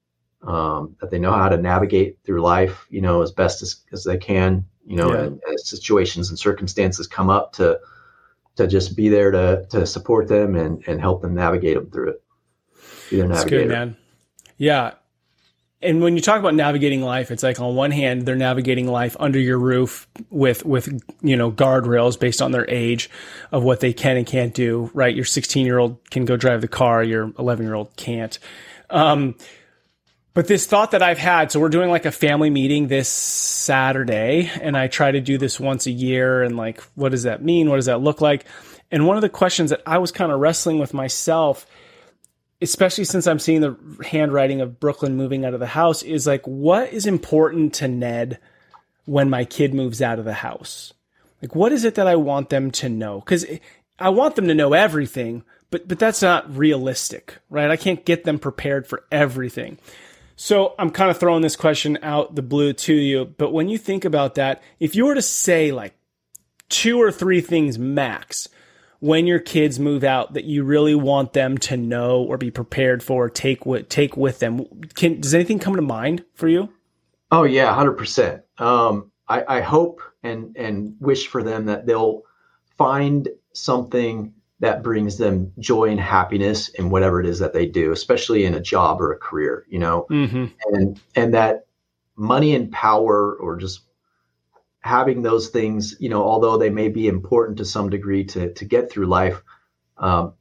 [0.44, 4.04] um, that they know how to navigate through life, you know, as best as, as
[4.04, 5.24] they can, you know, yeah.
[5.24, 7.80] and, as situations and circumstances come up to
[8.56, 12.10] to just be there to to support them and and help them navigate them through
[12.10, 12.24] it.
[13.10, 13.34] Be their navigator.
[13.34, 13.98] That's good, man.
[14.58, 14.94] Yeah,
[15.82, 19.16] and when you talk about navigating life, it's like on one hand they're navigating life
[19.20, 20.88] under your roof with with
[21.22, 23.10] you know guardrails based on their age
[23.52, 24.90] of what they can and can't do.
[24.94, 28.38] Right, your 16 year old can go drive the car, your 11 year old can't.
[28.90, 29.36] Um,
[30.34, 34.52] but this thought that I've had, so we're doing like a family meeting this Saturday,
[34.62, 36.44] and I try to do this once a year.
[36.44, 37.70] And like, what does that mean?
[37.70, 38.46] What does that look like?
[38.92, 41.66] And one of the questions that I was kind of wrestling with myself
[42.62, 46.46] especially since I'm seeing the handwriting of Brooklyn moving out of the house, is like,
[46.46, 48.40] what is important to Ned
[49.06, 50.94] when my kid moves out of the house?
[51.42, 53.20] Like, what is it that I want them to know?
[53.20, 53.46] Because
[54.00, 57.70] I want them to know everything, but but that's not realistic, right?
[57.70, 59.78] I can't get them prepared for everything.
[60.36, 63.78] So I'm kind of throwing this question out the blue to you, but when you
[63.78, 65.96] think about that, if you were to say like
[66.68, 68.50] two or three things max
[69.06, 73.04] when your kids move out that you really want them to know or be prepared
[73.04, 74.66] for, take what take with them.
[74.96, 76.70] Can does anything come to mind for you?
[77.32, 78.42] Oh yeah, hundred um, percent.
[78.58, 82.24] I, I hope and and wish for them that they'll
[82.78, 87.92] find something that brings them joy and happiness in whatever it is that they do,
[87.92, 90.46] especially in a job or a career, you know, mm-hmm.
[90.74, 91.68] and and that
[92.16, 93.82] money and power or just
[94.86, 98.66] having those things, you know, although they may be important to some degree to to
[98.66, 99.42] get through life,
[99.98, 100.36] um,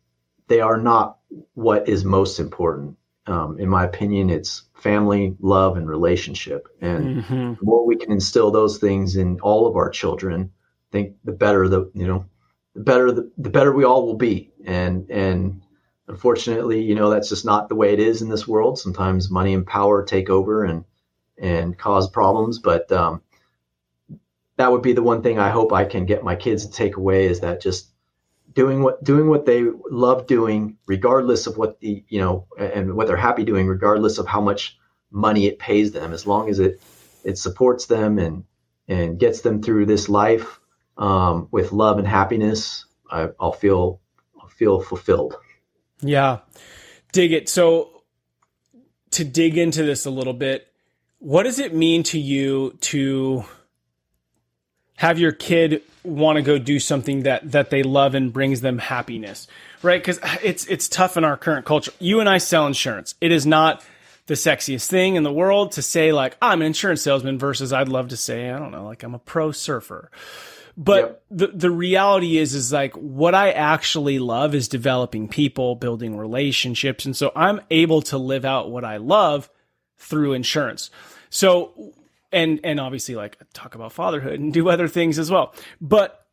[0.48, 1.16] they are not
[1.54, 2.98] what is most important.
[3.26, 6.68] Um, in my opinion, it's family, love, and relationship.
[6.83, 7.54] And mm-hmm.
[7.54, 11.33] the more we can instill those things in all of our children, I think the
[11.33, 12.26] better the you know,
[12.74, 14.52] the better the, the better we all will be.
[14.66, 15.62] And and
[16.07, 18.78] unfortunately, you know, that's just not the way it is in this world.
[18.78, 20.85] Sometimes money and power take over and
[21.38, 22.59] and cause problems.
[22.59, 23.22] But um,
[24.57, 26.97] that would be the one thing I hope I can get my kids to take
[26.97, 27.90] away is that just
[28.53, 33.07] doing what doing what they love doing, regardless of what the you know and what
[33.07, 34.79] they're happy doing, regardless of how much
[35.11, 36.81] money it pays them, as long as it
[37.25, 38.45] it supports them and
[38.87, 40.61] and gets them through this life
[40.99, 44.01] um, with love and happiness, I, I'll feel
[44.40, 45.37] I'll feel fulfilled.
[46.01, 46.40] Yeah,
[47.12, 47.49] dig it.
[47.49, 48.03] So
[49.12, 50.67] to dig into this a little bit,
[51.19, 53.45] what does it mean to you to
[54.96, 58.78] have your kid want to go do something that that they love and brings them
[58.78, 59.46] happiness
[59.85, 60.00] right?
[60.00, 61.92] Because it's it's tough in our current culture.
[62.00, 63.14] You and i sell insurance.
[63.20, 63.85] It is not
[64.26, 67.90] the sexiest thing in the world to say like i'm an insurance salesman versus i'd
[67.90, 70.11] love to say i don't know like i'm a pro surfer.
[70.76, 71.24] But yep.
[71.30, 77.04] the the reality is is like what i actually love is developing people building relationships
[77.04, 79.50] and so i'm able to live out what i love
[79.98, 80.90] through insurance.
[81.28, 81.92] So
[82.35, 85.55] and and obviously like talk about fatherhood and do other things as well.
[85.81, 86.27] But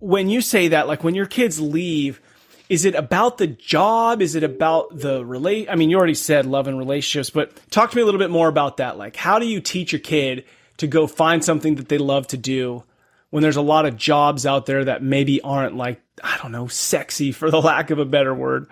[0.00, 2.20] when you say that, like when your kids leave,
[2.68, 4.20] is it about the job?
[4.20, 5.68] Is it about the relate?
[5.70, 8.30] I mean, you already said love and relationships, but talk to me a little bit
[8.30, 8.98] more about that.
[8.98, 10.44] Like, how do you teach your kid
[10.78, 12.82] to go find something that they love to do
[13.30, 16.66] when there's a lot of jobs out there that maybe aren't like, I don't know,
[16.66, 18.66] sexy for the lack of a better word?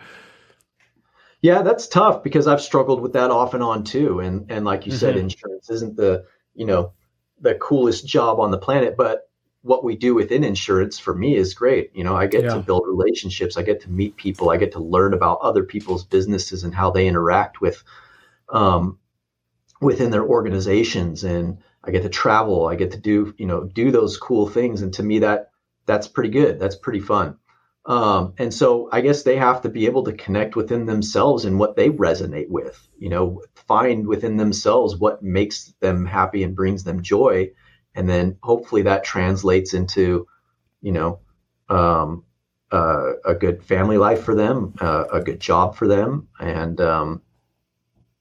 [1.42, 4.20] Yeah, that's tough because I've struggled with that off and on too.
[4.20, 4.98] And and like you mm-hmm.
[4.98, 6.92] said, insurance isn't the you know
[7.40, 9.30] the coolest job on the planet but
[9.62, 11.90] what we do within insurance for me is great.
[11.94, 12.54] You know i get yeah.
[12.54, 13.56] to build relationships.
[13.56, 14.50] I get to meet people.
[14.50, 17.82] I get to learn about other people's businesses and how they interact with
[18.48, 18.98] um,
[19.80, 21.24] within their organizations.
[21.24, 22.66] And i get to travel.
[22.66, 24.82] I get to do you know do those cool things.
[24.82, 25.50] And to me that
[25.86, 26.58] that's pretty good.
[26.58, 27.36] That's pretty fun
[27.86, 31.58] Um, and so I guess they have to be able to connect within themselves and
[31.58, 36.84] what they resonate with, you know, find within themselves what makes them happy and brings
[36.84, 37.50] them joy.
[37.94, 40.26] And then hopefully that translates into,
[40.82, 41.20] you know,
[41.68, 42.24] um,
[42.72, 47.22] uh, a good family life for them, uh, a good job for them, and um,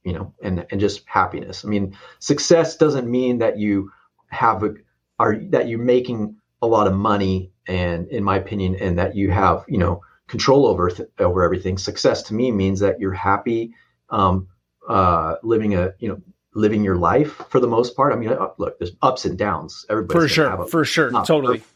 [0.04, 1.64] you know, and and just happiness.
[1.64, 3.92] I mean, success doesn't mean that you
[4.28, 4.74] have a
[5.20, 9.32] are that you're making a lot of money, and in my opinion, and that you
[9.32, 11.78] have you know control over th- over everything.
[11.78, 13.74] Success to me means that you're happy,
[14.10, 14.48] um,
[14.88, 16.22] uh, living a you know
[16.54, 18.14] living your life for the most part.
[18.14, 19.86] I mean, uh, look, there's ups and downs.
[19.90, 21.60] Everybody for sure, for sure, totally.
[21.60, 21.76] Perfect,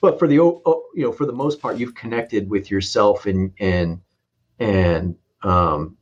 [0.00, 0.62] but for the you
[0.96, 4.00] know for the most part you've connected with yourself and and
[4.58, 5.96] and um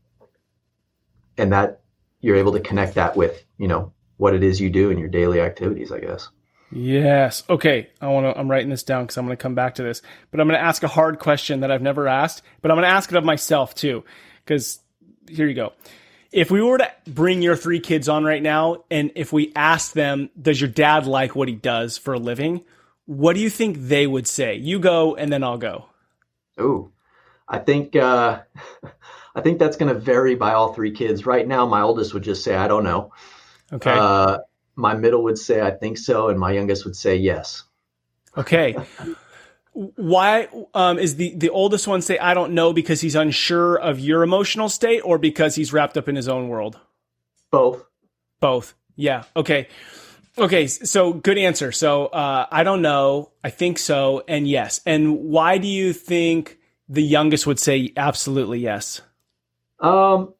[1.38, 1.80] and that
[2.20, 5.08] you're able to connect that with you know what it is you do in your
[5.08, 6.28] daily activities i guess
[6.70, 9.76] yes okay i want to i'm writing this down because i'm going to come back
[9.76, 12.70] to this but i'm going to ask a hard question that i've never asked but
[12.70, 14.04] i'm going to ask it of myself too
[14.44, 14.80] because
[15.28, 15.72] here you go
[16.32, 19.94] if we were to bring your three kids on right now and if we asked
[19.94, 22.62] them does your dad like what he does for a living
[23.06, 24.56] what do you think they would say?
[24.56, 25.86] You go, and then I'll go.
[26.58, 26.90] Oh,
[27.48, 28.42] I think uh,
[29.34, 31.24] I think that's going to vary by all three kids.
[31.24, 33.12] Right now, my oldest would just say, "I don't know."
[33.72, 33.92] Okay.
[33.92, 34.38] Uh,
[34.76, 37.64] my middle would say, "I think so," and my youngest would say, "Yes."
[38.36, 38.76] Okay.
[39.72, 43.98] Why um, is the the oldest one say, "I don't know" because he's unsure of
[43.98, 46.78] your emotional state, or because he's wrapped up in his own world?
[47.50, 47.84] Both.
[48.40, 48.74] Both.
[48.94, 49.24] Yeah.
[49.34, 49.68] Okay.
[50.38, 51.72] Okay, so good answer.
[51.72, 53.30] So uh, I don't know.
[53.42, 54.82] I think so, and yes.
[54.84, 56.58] And why do you think
[56.88, 59.00] the youngest would say absolutely yes?
[59.80, 60.34] Um,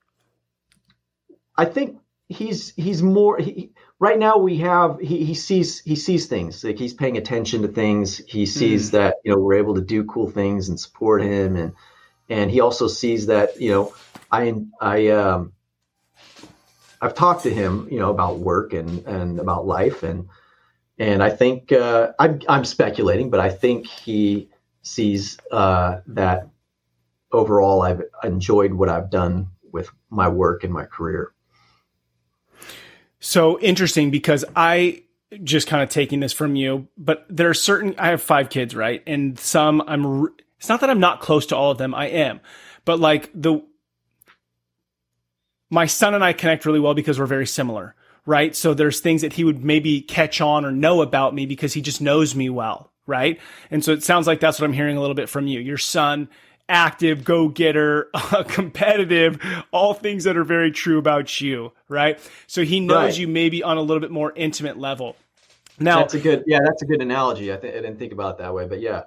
[1.57, 3.39] I think he's he's more.
[3.39, 7.63] He, right now, we have he, he sees he sees things like he's paying attention
[7.63, 8.19] to things.
[8.19, 8.93] He sees mm.
[8.93, 11.73] that you know we're able to do cool things and support him, and
[12.29, 13.95] and he also sees that you know
[14.31, 15.53] I I um
[17.01, 20.29] I've talked to him, you know, about work and and about life, and
[20.99, 24.49] and I think uh, I'm I'm speculating, but I think he
[24.83, 26.49] sees uh, that
[27.33, 31.33] overall I've enjoyed what I've done with my work and my career.
[33.21, 35.03] So interesting because I
[35.43, 38.75] just kind of taking this from you, but there are certain I have five kids,
[38.75, 39.03] right?
[39.07, 42.41] And some I'm it's not that I'm not close to all of them, I am.
[42.85, 43.63] But like the
[45.71, 48.55] my son and I connect really well because we're very similar, right?
[48.55, 51.81] So there's things that he would maybe catch on or know about me because he
[51.81, 53.41] just knows me well, right?
[53.71, 55.61] And so it sounds like that's what I'm hearing a little bit from you.
[55.61, 56.29] Your son,
[56.69, 59.41] active, go getter, uh, competitive,
[59.73, 62.19] all things that are very true about you, right?
[62.47, 63.19] So he knows right.
[63.19, 65.17] you maybe on a little bit more intimate level.
[65.79, 67.53] Now, that's a good, yeah, that's a good analogy.
[67.53, 69.05] I, th- I didn't think about it that way, but yeah.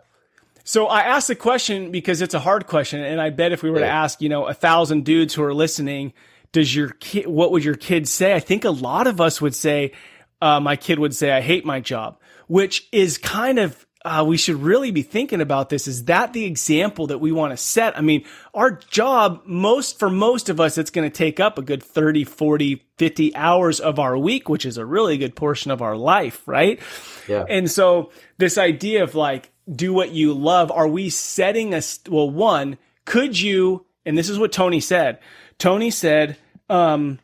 [0.63, 3.71] So I asked the question because it's a hard question, and I bet if we
[3.71, 3.87] were yeah.
[3.87, 6.13] to ask, you know, a thousand dudes who are listening,
[6.51, 8.35] does your kid, what would your kid say?
[8.35, 9.93] I think a lot of us would say,
[10.41, 14.37] uh, my kid would say, I hate my job, which is kind of, uh, we
[14.37, 15.87] should really be thinking about this.
[15.87, 17.97] Is that the example that we want to set?
[17.97, 21.61] I mean, our job, most, for most of us, it's going to take up a
[21.61, 25.81] good 30, 40, 50 hours of our week, which is a really good portion of
[25.81, 26.79] our life, right?
[27.27, 27.43] Yeah.
[27.49, 32.29] And so this idea of like, do what you love, are we setting a, well,
[32.29, 35.19] one, could you, and this is what Tony said,
[35.57, 36.37] Tony said,
[36.69, 37.19] um,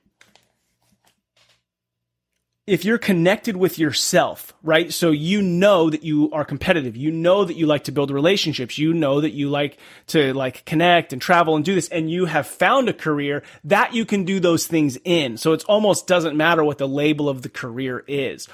[2.67, 4.91] if you're connected with yourself, right?
[4.91, 6.97] So you know that you are competitive.
[6.97, 8.79] You know that you like to build relationships.
[8.79, 11.89] You know that you like to like connect and travel and do this.
[11.89, 15.37] And you have found a career that you can do those things in.
[15.37, 18.47] So it almost doesn't matter what the label of the career is.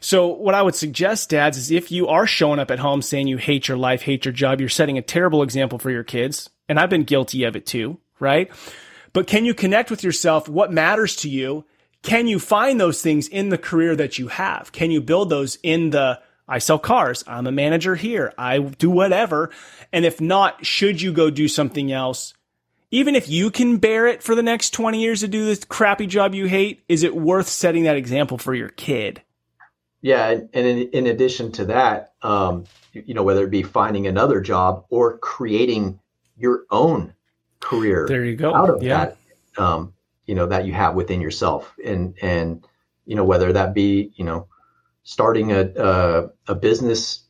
[0.00, 3.26] So what I would suggest, dads, is if you are showing up at home saying
[3.26, 6.50] you hate your life, hate your job, you're setting a terrible example for your kids.
[6.68, 8.50] And I've been guilty of it too, right?
[9.14, 10.46] But can you connect with yourself?
[10.46, 11.64] What matters to you?
[12.06, 14.70] Can you find those things in the career that you have?
[14.70, 17.24] Can you build those in the I sell cars.
[17.26, 18.32] I'm a manager here.
[18.38, 19.50] I do whatever.
[19.92, 22.34] And if not, should you go do something else?
[22.92, 26.06] Even if you can bear it for the next 20 years to do this crappy
[26.06, 29.22] job you hate, is it worth setting that example for your kid?
[30.02, 30.28] Yeah.
[30.30, 34.84] And in, in addition to that, um, you know, whether it be finding another job
[34.88, 35.98] or creating
[36.36, 37.12] your own
[37.60, 39.06] career there you go out of yeah.
[39.06, 39.92] that um,
[40.26, 42.66] you know that you have within yourself and and
[43.04, 44.48] you know whether that be you know
[45.02, 47.24] starting a a, a business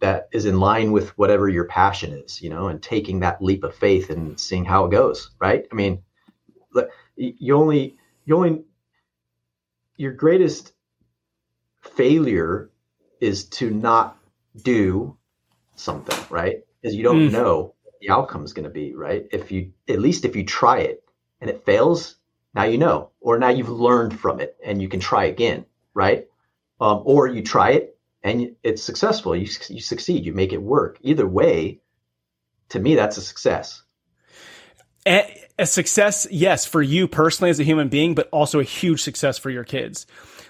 [0.00, 3.64] that is in line with whatever your passion is you know and taking that leap
[3.64, 6.02] of faith and seeing how it goes right i mean
[7.16, 8.64] you only you only
[9.96, 10.72] your greatest
[11.80, 12.70] failure
[13.20, 14.18] is to not
[14.62, 15.16] do
[15.76, 17.32] something right because you don't mm.
[17.32, 19.26] know the outcome is going to be, right?
[19.32, 21.02] If you, at least if you try it
[21.40, 22.16] and it fails,
[22.54, 26.26] now you know, or now you've learned from it and you can try again, right?
[26.80, 29.36] Um, or you try it and it's successful.
[29.36, 30.98] You, you succeed, you make it work.
[31.02, 31.80] Either way,
[32.70, 33.82] to me, that's a success.
[35.06, 39.38] A success, yes, for you personally as a human being, but also a huge success
[39.38, 40.06] for your kids.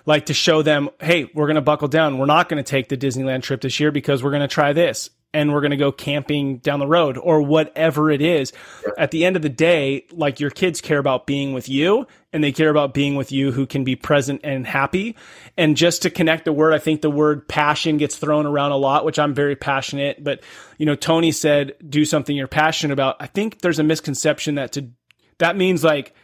[0.06, 2.16] Like to show them, hey, we're going to buckle down.
[2.16, 4.72] We're not going to take the Disneyland trip this year because we're going to try
[4.72, 8.54] this and we're going to go camping down the road or whatever it is.
[8.86, 8.92] Yeah.
[8.96, 12.42] At the end of the day, like your kids care about being with you and
[12.42, 15.14] they care about being with you who can be present and happy.
[15.58, 18.78] And just to connect the word, I think the word passion gets thrown around a
[18.78, 20.24] lot, which I'm very passionate.
[20.24, 20.42] But,
[20.78, 23.16] you know, Tony said, do something you're passionate about.
[23.20, 24.88] I think there's a misconception that to,
[25.36, 26.14] that means like,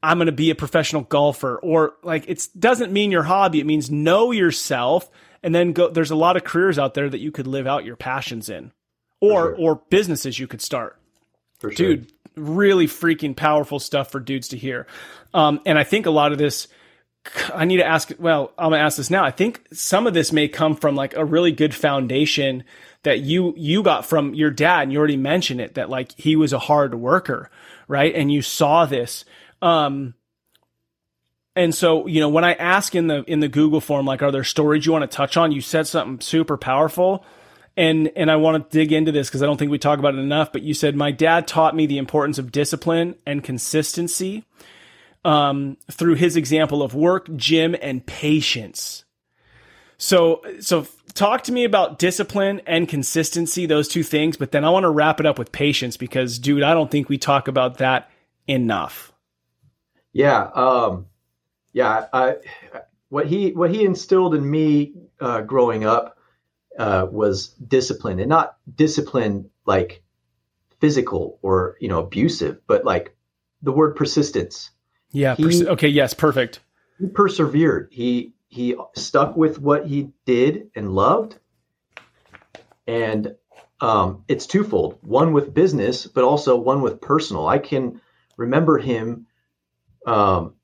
[0.00, 3.58] I'm going to be a professional golfer or like it doesn't mean your hobby.
[3.58, 5.10] It means know yourself
[5.44, 7.84] and then go there's a lot of careers out there that you could live out
[7.84, 8.72] your passions in.
[9.20, 9.56] Or sure.
[9.56, 10.98] or businesses you could start.
[11.60, 12.44] For dude sure.
[12.44, 14.86] really freaking powerful stuff for dudes to hear.
[15.32, 16.68] Um, and i think a lot of this
[17.54, 19.24] i need to ask well i'm gonna ask this now.
[19.24, 22.64] I think some of this may come from like a really good foundation
[23.04, 26.36] that you you got from your dad and you already mentioned it that like he
[26.36, 27.50] was a hard worker
[27.88, 28.14] right?
[28.14, 29.24] And you saw this.
[29.62, 30.14] Um
[31.56, 34.32] and so, you know, when I ask in the in the Google form, like, are
[34.32, 35.52] there stories you want to touch on?
[35.52, 37.24] You said something super powerful,
[37.76, 40.14] and and I want to dig into this because I don't think we talk about
[40.14, 40.52] it enough.
[40.52, 44.44] But you said my dad taught me the importance of discipline and consistency
[45.24, 49.04] um, through his example of work, gym, and patience.
[49.96, 54.36] So so talk to me about discipline and consistency, those two things.
[54.36, 57.08] But then I want to wrap it up with patience because, dude, I don't think
[57.08, 58.10] we talk about that
[58.48, 59.12] enough.
[60.12, 60.50] Yeah.
[60.52, 61.06] Um
[61.74, 62.36] yeah, I,
[63.10, 66.16] what he what he instilled in me uh, growing up
[66.78, 70.02] uh, was discipline, and not discipline like
[70.80, 73.14] physical or you know abusive, but like
[73.60, 74.70] the word persistence.
[75.10, 75.34] Yeah.
[75.34, 75.88] He, pers- okay.
[75.88, 76.14] Yes.
[76.14, 76.60] Perfect.
[76.98, 77.88] He persevered.
[77.90, 81.38] He he stuck with what he did and loved,
[82.86, 83.34] and
[83.80, 87.48] um, it's twofold: one with business, but also one with personal.
[87.48, 88.00] I can
[88.36, 89.26] remember him
[90.06, 90.54] um,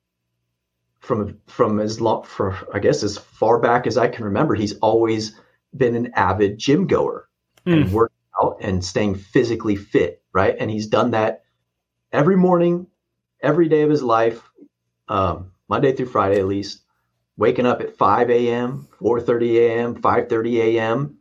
[1.00, 4.78] from from as long for I guess as far back as I can remember, he's
[4.78, 5.34] always
[5.76, 7.28] been an avid gym goer
[7.66, 7.72] mm.
[7.72, 7.94] and hmm.
[7.94, 10.54] working out and staying physically fit, right?
[10.58, 11.44] And he's done that
[12.12, 12.86] every morning,
[13.42, 14.42] every day of his life,
[15.08, 16.82] um, Monday through Friday at least.
[17.36, 21.18] Waking up at 5 a.m., 4:30 a.m., 5:30 a.m.,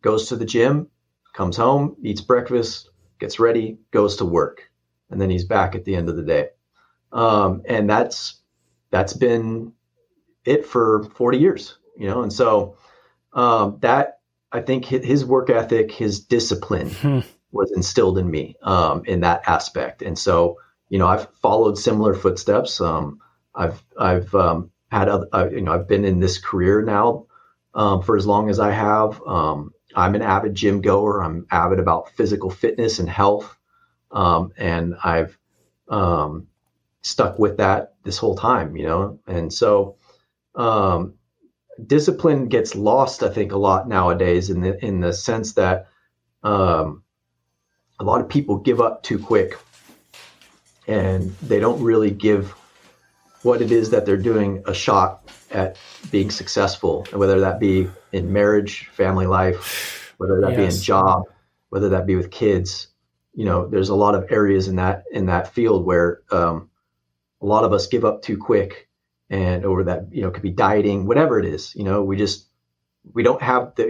[0.00, 0.88] goes to the gym,
[1.32, 4.70] comes home, eats breakfast, gets ready, goes to work,
[5.10, 6.50] and then he's back at the end of the day.
[7.12, 8.42] Um, and that's
[8.90, 9.72] that's been
[10.44, 12.76] it for 40 years, you know, and so
[13.32, 14.20] um, that
[14.52, 17.20] I think his work ethic, his discipline hmm.
[17.52, 20.58] was instilled in me um, in that aspect, and so
[20.88, 22.80] you know I've followed similar footsteps.
[22.80, 23.20] Um,
[23.54, 27.26] I've I've um, had other, uh, you know I've been in this career now
[27.74, 29.20] um, for as long as I have.
[29.26, 31.22] Um, I'm an avid gym goer.
[31.22, 33.56] I'm avid about physical fitness and health,
[34.56, 35.36] and I've
[37.06, 39.18] stuck with that this whole time, you know?
[39.26, 39.96] And so,
[40.54, 41.14] um,
[41.86, 45.88] discipline gets lost, I think, a lot nowadays in the, in the sense that,
[46.42, 47.02] um,
[47.98, 49.56] a lot of people give up too quick
[50.86, 52.54] and they don't really give
[53.42, 55.76] what it is that they're doing a shot at
[56.10, 60.58] being successful, whether that be in marriage, family life, whether that yes.
[60.58, 61.22] be in job,
[61.70, 62.88] whether that be with kids.
[63.34, 66.68] You know, there's a lot of areas in that in that field where um,
[67.40, 68.88] a lot of us give up too quick
[69.28, 72.46] and over that you know could be dieting whatever it is you know we just
[73.12, 73.84] we don't have the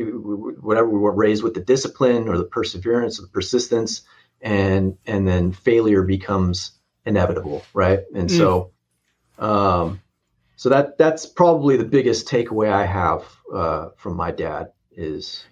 [0.61, 4.03] whatever we were raised with the discipline or the perseverance or the persistence
[4.41, 6.73] and and then failure becomes
[7.05, 8.37] inevitable right and mm.
[8.37, 8.71] so
[9.39, 10.01] um
[10.57, 15.45] so that that's probably the biggest takeaway i have uh from my dad is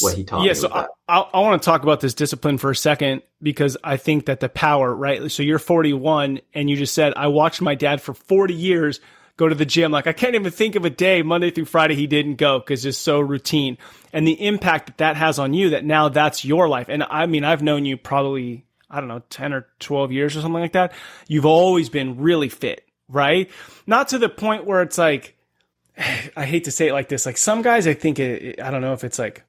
[0.00, 2.70] what he taught yeah, so I, I, I want to talk about this discipline for
[2.70, 5.30] a second because I think that the power, right?
[5.30, 9.00] So you're 41 and you just said, I watched my dad for 40 years
[9.36, 9.92] go to the gym.
[9.92, 12.84] Like I can't even think of a day Monday through Friday he didn't go because
[12.84, 13.78] it's so routine
[14.12, 16.88] and the impact that that has on you that now that's your life.
[16.88, 20.40] And I mean, I've known you probably, I don't know, 10 or 12 years or
[20.40, 20.92] something like that.
[21.28, 23.50] You've always been really fit, right?
[23.86, 25.36] Not to the point where it's like,
[25.98, 27.26] I hate to say it like this.
[27.26, 29.44] Like some guys, I think it, I don't know if it's like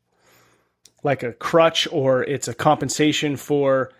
[1.04, 3.92] like a crutch or it's a compensation for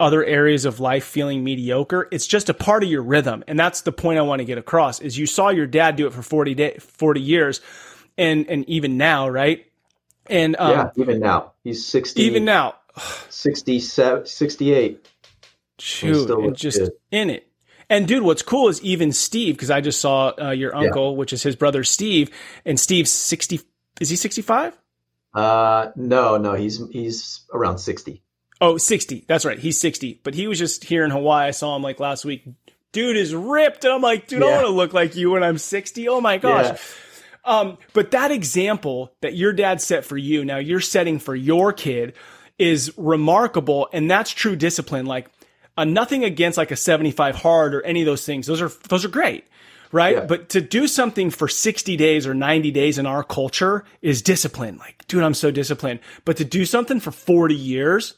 [0.00, 2.08] other areas of life feeling mediocre.
[2.10, 3.44] It's just a part of your rhythm.
[3.46, 6.06] And that's the point I want to get across is you saw your dad do
[6.06, 7.60] it for 40 day, 40 years
[8.18, 9.66] and, and even now, right?
[10.26, 12.22] And, um, yeah, even now he's 60.
[12.22, 12.76] Even now.
[13.28, 15.08] 67, 68.
[15.78, 16.92] Shoot, just good.
[17.10, 17.48] in it.
[17.90, 21.18] And dude, what's cool is even Steve, because I just saw uh, your uncle, yeah.
[21.18, 22.30] which is his brother Steve,
[22.64, 23.60] and Steve's sixty.
[24.00, 24.78] Is he sixty five?
[25.34, 28.22] Uh, no, no, he's he's around sixty.
[28.60, 29.24] Oh, 60.
[29.26, 29.58] That's right.
[29.58, 30.20] He's 60.
[30.22, 31.48] But he was just here in Hawaii.
[31.48, 32.46] I saw him like last week.
[32.92, 33.84] Dude is ripped.
[33.84, 34.46] And I'm like, dude, yeah.
[34.46, 36.08] I want to look like you when I'm 60.
[36.08, 36.66] Oh my gosh.
[36.66, 36.78] Yeah.
[37.44, 41.72] Um, but that example that your dad set for you, now you're setting for your
[41.72, 42.14] kid
[42.58, 43.88] is remarkable.
[43.92, 45.04] And that's true discipline.
[45.04, 45.28] Like,
[45.76, 48.46] uh, nothing against like a 75 hard or any of those things.
[48.46, 49.46] Those are, those are great.
[49.94, 50.16] Right.
[50.16, 50.24] Yeah.
[50.24, 54.76] But to do something for 60 days or 90 days in our culture is discipline.
[54.76, 56.00] Like, dude, I'm so disciplined.
[56.24, 58.14] But to do something for 40 years,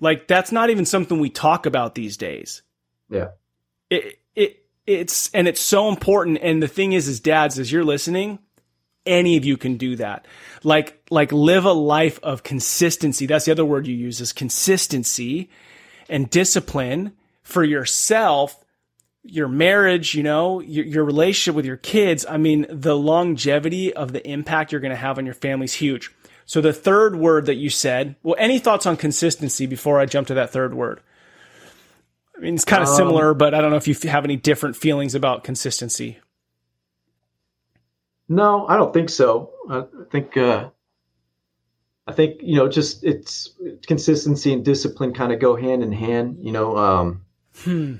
[0.00, 2.62] like that's not even something we talk about these days.
[3.08, 3.28] Yeah.
[3.88, 6.40] It, it, it's, and it's so important.
[6.42, 8.40] And the thing is, as dads, as you're listening,
[9.06, 10.26] any of you can do that.
[10.64, 13.26] Like, like live a life of consistency.
[13.26, 15.50] That's the other word you use is consistency
[16.08, 17.12] and discipline
[17.44, 18.64] for yourself,
[19.28, 22.24] your marriage, you know, your, your relationship with your kids.
[22.28, 25.74] I mean, the longevity of the impact you're going to have on your family is
[25.74, 26.10] huge.
[26.46, 30.28] So the third word that you said, well, any thoughts on consistency before I jump
[30.28, 31.00] to that third word?
[32.36, 34.36] I mean, it's kind of um, similar, but I don't know if you have any
[34.36, 36.18] different feelings about consistency.
[38.28, 39.50] No, I don't think so.
[39.68, 40.70] I think, uh,
[42.06, 43.54] I think you know, just it's
[43.86, 46.38] consistency and discipline kind of go hand in hand.
[46.40, 46.76] You know.
[46.78, 47.24] Um,
[47.56, 47.96] hmm.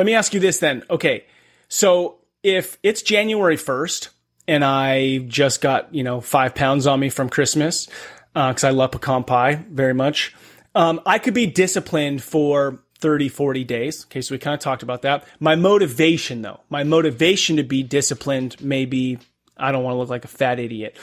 [0.00, 0.82] Let me ask you this then.
[0.88, 1.26] Okay,
[1.68, 4.08] so if it's January first
[4.48, 7.86] and I just got you know five pounds on me from Christmas
[8.32, 10.34] because uh, I love pecan pie very much,
[10.74, 14.06] um, I could be disciplined for 30, 40 days.
[14.06, 15.26] Okay, so we kind of talked about that.
[15.38, 19.18] My motivation, though, my motivation to be disciplined may be
[19.54, 20.96] I don't want to look like a fat idiot.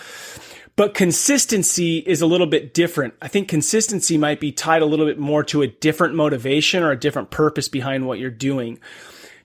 [0.77, 3.15] But consistency is a little bit different.
[3.19, 6.91] I think consistency might be tied a little bit more to a different motivation or
[6.91, 8.79] a different purpose behind what you're doing.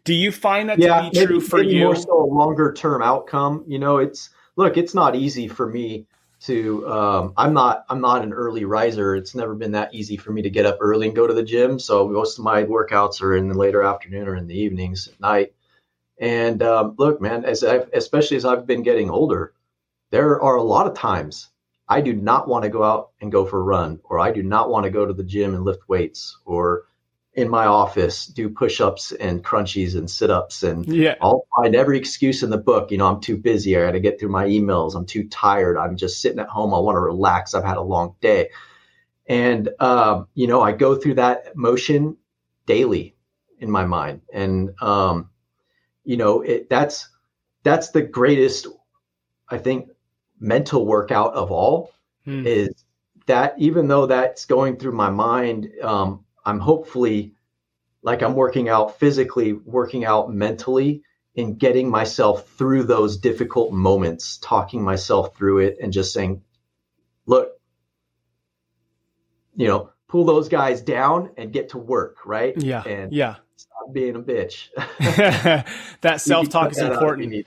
[0.05, 1.85] Do you find that yeah, to be maybe, true for you?
[1.85, 3.65] More so a longer term outcome.
[3.67, 6.07] You know, it's look, it's not easy for me
[6.43, 9.17] to um, I'm not I'm not an early riser.
[9.17, 11.43] It's never been that easy for me to get up early and go to the
[11.43, 11.79] gym.
[11.79, 15.19] So most of my workouts are in the later afternoon or in the evenings at
[15.19, 15.55] night.
[16.21, 19.55] And um, look, man, as I've, especially as I've been getting older,
[20.13, 21.49] there are a lot of times
[21.89, 24.43] I do not want to go out and go for a run, or I do
[24.43, 26.85] not want to go to the gym and lift weights, or
[27.35, 31.15] in my office do push-ups and crunchies and sit-ups and yeah.
[31.23, 32.91] I'll find every excuse in the book.
[32.91, 33.75] You know, I'm too busy.
[33.75, 34.95] I got to get through my emails.
[34.95, 35.79] I'm too tired.
[35.79, 36.75] I'm just sitting at home.
[36.75, 37.55] I want to relax.
[37.55, 38.51] I've had a long day.
[39.27, 42.19] And, um, you know, I go through that motion
[42.67, 43.17] daily
[43.59, 44.21] in my mind.
[44.31, 45.31] And, um,
[46.05, 47.09] you know, it, that's,
[47.63, 48.67] that's the greatest,
[49.49, 49.89] I think,
[50.43, 51.93] mental workout of all
[52.25, 52.47] hmm.
[52.47, 52.85] is
[53.27, 57.35] that even though that's going through my mind, um, I'm hopefully
[58.03, 61.05] like I'm working out physically, working out mentally,
[61.37, 66.43] and getting myself through those difficult moments, talking myself through it, and just saying,
[67.27, 67.53] look,
[69.55, 72.61] you know, pull those guys down and get to work, right?
[72.61, 72.83] Yeah.
[72.83, 73.37] And yeah.
[73.57, 74.69] Stop being a bitch.
[76.01, 77.47] that self talk is important.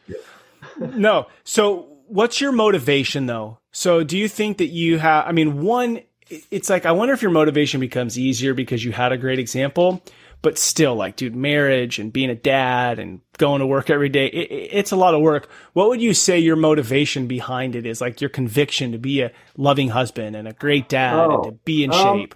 [0.80, 1.28] no.
[1.44, 3.60] So what's your motivation though?
[3.72, 7.22] So do you think that you have, I mean, one, it's like, I wonder if
[7.22, 10.02] your motivation becomes easier because you had a great example,
[10.42, 14.28] but still like, dude, marriage and being a dad and going to work every day,
[14.28, 15.50] it, it's a lot of work.
[15.74, 18.02] What would you say your motivation behind it is?
[18.02, 21.52] Like your conviction to be a loving husband and a great dad oh, and to
[21.64, 22.36] be in um, shape?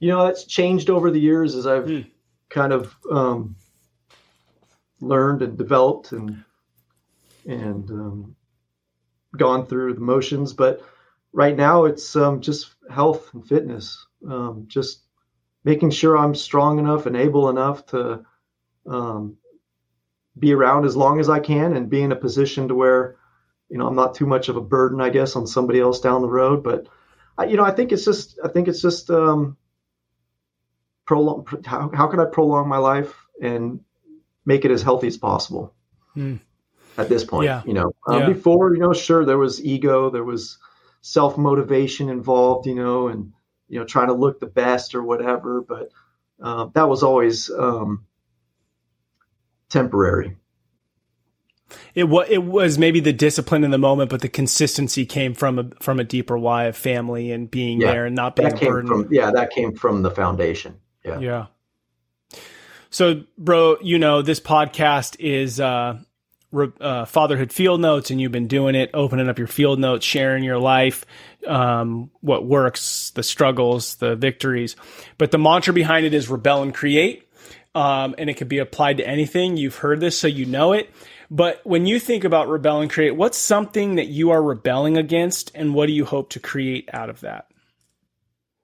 [0.00, 2.00] You know, that's changed over the years as I've hmm.
[2.48, 3.56] kind of, um,
[5.00, 6.44] learned and developed and,
[7.46, 8.36] and, um,
[9.36, 10.82] gone through the motions, but
[11.32, 14.06] right now it's um, just health and fitness.
[14.28, 15.02] Um, just
[15.64, 18.24] making sure I'm strong enough and able enough to
[18.86, 19.36] um,
[20.38, 23.16] be around as long as I can and be in a position to where,
[23.68, 26.22] you know, I'm not too much of a burden, I guess, on somebody else down
[26.22, 26.62] the road.
[26.62, 26.88] But,
[27.38, 29.56] I, you know, I think it's just, I think it's just, um,
[31.06, 33.80] prolong, how, how can I prolong my life and
[34.44, 35.74] make it as healthy as possible?
[36.14, 36.36] Hmm
[36.96, 37.46] at this point.
[37.46, 37.62] Yeah.
[37.64, 38.26] You know, um, yeah.
[38.26, 40.58] before, you know, sure, there was ego, there was
[41.00, 43.32] self motivation involved, you know, and,
[43.68, 45.62] you know, trying to look the best or whatever.
[45.62, 45.90] But
[46.42, 48.06] uh, that was always um,
[49.68, 50.36] temporary.
[51.94, 55.58] It was it was maybe the discipline in the moment, but the consistency came from
[55.58, 58.58] a from a deeper why of family and being yeah, there and not being that
[58.58, 58.88] came burden.
[58.88, 60.76] From, yeah, that came from the foundation.
[61.04, 61.18] Yeah.
[61.18, 61.46] Yeah.
[62.90, 65.98] So, bro, you know this podcast is uh,
[66.80, 70.44] uh, fatherhood field notes and you've been doing it, opening up your field notes, sharing
[70.44, 71.04] your life,
[71.46, 74.76] um, what works, the struggles, the victories.
[75.18, 77.28] But the mantra behind it is rebel and create.
[77.74, 79.56] Um, and it can be applied to anything.
[79.56, 80.90] You've heard this, so you know it.
[81.30, 85.50] But when you think about rebel and create, what's something that you are rebelling against,
[85.54, 87.46] and what do you hope to create out of that?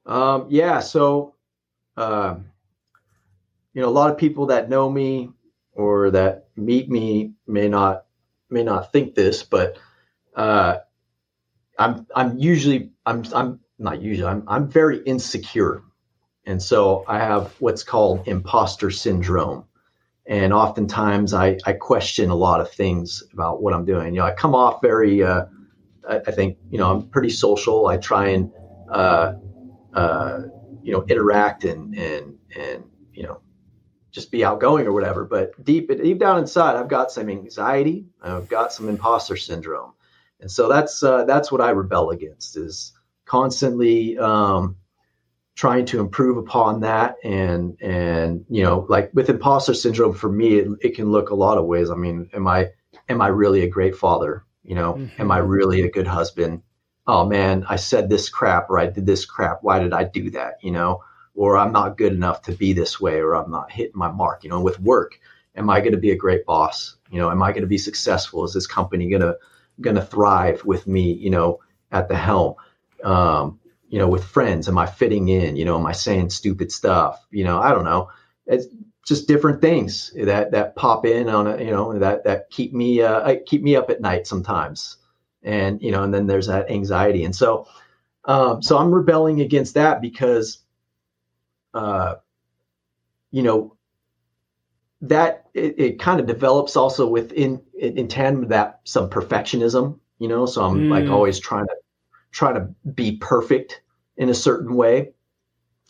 [0.05, 1.35] Um, yeah, so
[1.97, 2.37] uh,
[3.73, 5.31] you know, a lot of people that know me
[5.79, 8.05] or that meet me may not
[8.51, 9.79] may not think this, but
[10.37, 10.79] uh,
[11.79, 15.83] I'm I'm usually I'm I'm not usually I'm I'm very insecure,
[16.47, 19.65] and so I have what's called imposter syndrome
[20.29, 24.15] and oftentimes I, I question a lot of things about what I'm doing.
[24.15, 25.47] You know, I come off very, uh,
[26.09, 27.87] I, I, think, you know, I'm pretty social.
[27.87, 28.53] I try and,
[28.89, 29.33] uh,
[29.95, 30.41] uh,
[30.83, 33.41] you know, interact and and and you know,
[34.11, 35.25] just be outgoing or whatever.
[35.25, 38.07] But deep deep down inside, I've got some anxiety.
[38.23, 39.93] I've got some imposter syndrome,
[40.41, 42.93] and so that's uh, that's what I rebel against is
[43.25, 44.77] constantly um,
[45.59, 50.55] trying to improve upon that and and you know like with imposter syndrome for me
[50.55, 52.69] it, it, can look a lot of ways i mean am i
[53.09, 55.21] am i really a great father you know mm-hmm.
[55.21, 56.63] am i really a good husband
[57.09, 60.31] oh man i said this crap or i did this crap why did i do
[60.31, 61.03] that you know
[61.39, 64.45] or i'm not good enough to be this way or i'm not hitting my mark
[64.45, 65.19] you know with work
[65.57, 67.79] am i going to be a great boss you know am i going to be
[67.79, 69.37] successful is this company going to
[69.81, 71.59] going to thrive with me you know
[71.93, 72.55] at the helm
[73.05, 73.59] um,
[73.89, 74.69] you know, with friends?
[74.69, 75.57] Am I fitting in?
[75.57, 77.27] You know, am I saying stupid stuff?
[77.31, 78.11] You know, I don't know.
[78.47, 78.67] It's
[79.07, 83.01] just different things that that pop in on a, you know, that that keep me
[83.03, 84.97] uh, keep me up at night sometimes.
[85.43, 87.67] And you know, and then there's that anxiety, and so
[88.25, 90.59] um, so I'm rebelling against that because,
[91.75, 92.15] uh,
[93.31, 93.77] you know,
[95.01, 99.99] that it, it kind of develops also within in tandem with that some perfectionism.
[100.19, 100.91] You know, so I'm mm.
[100.91, 101.77] like always trying to
[102.33, 103.83] try to be perfect
[104.17, 105.13] in a certain way.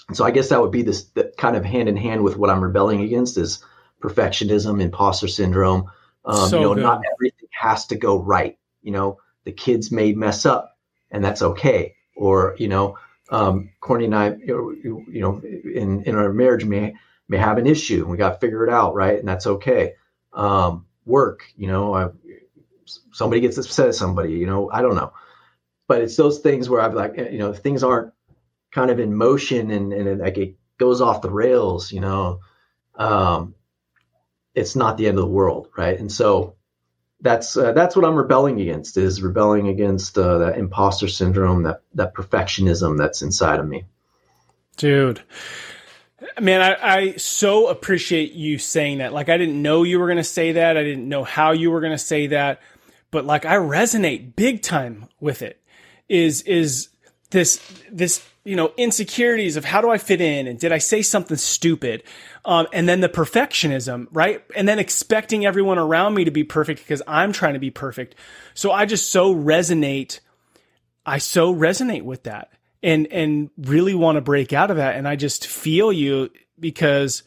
[0.08, 2.36] And so I guess that would be this that kind of hand in hand with
[2.36, 3.64] what I'm rebelling against is
[4.00, 5.90] perfectionism, imposter syndrome.
[6.24, 6.82] Um, so you know, good.
[6.82, 8.58] not everything has to go right.
[8.82, 10.76] You know, the kids may mess up,
[11.10, 11.94] and that's okay.
[12.16, 12.98] Or you know,
[13.30, 16.94] um, Courtney and I, you know, in in our marriage may
[17.28, 19.18] may have an issue, and we got to figure it out, right?
[19.18, 19.94] And that's okay.
[20.32, 22.10] Um, work, you know, I,
[23.12, 25.12] somebody gets upset at somebody, you know, I don't know
[25.88, 28.12] but it's those things where I'm like, you know, things aren't
[28.72, 32.40] kind of in motion and, and like it goes off the rails, you know,
[32.96, 33.54] um,
[34.54, 35.98] it's not the end of the world, right?
[35.98, 36.56] And so
[37.20, 41.82] that's uh, that's what I'm rebelling against is rebelling against uh, that imposter syndrome, that
[41.94, 43.84] that perfectionism that's inside of me.
[44.76, 45.20] Dude,
[46.40, 49.12] man, I, I so appreciate you saying that.
[49.12, 50.76] Like, I didn't know you were going to say that.
[50.76, 52.60] I didn't know how you were going to say that,
[53.10, 55.60] but like, I resonate big time with it
[56.08, 56.88] is is
[57.30, 57.60] this
[57.90, 61.36] this you know insecurities of how do I fit in and did I say something
[61.36, 62.02] stupid,
[62.46, 64.42] um, and then the perfectionism, right?
[64.56, 68.14] And then expecting everyone around me to be perfect because I'm trying to be perfect.
[68.54, 70.20] So I just so resonate.
[71.04, 72.50] I so resonate with that
[72.82, 74.96] and and really want to break out of that.
[74.96, 77.24] And I just feel you because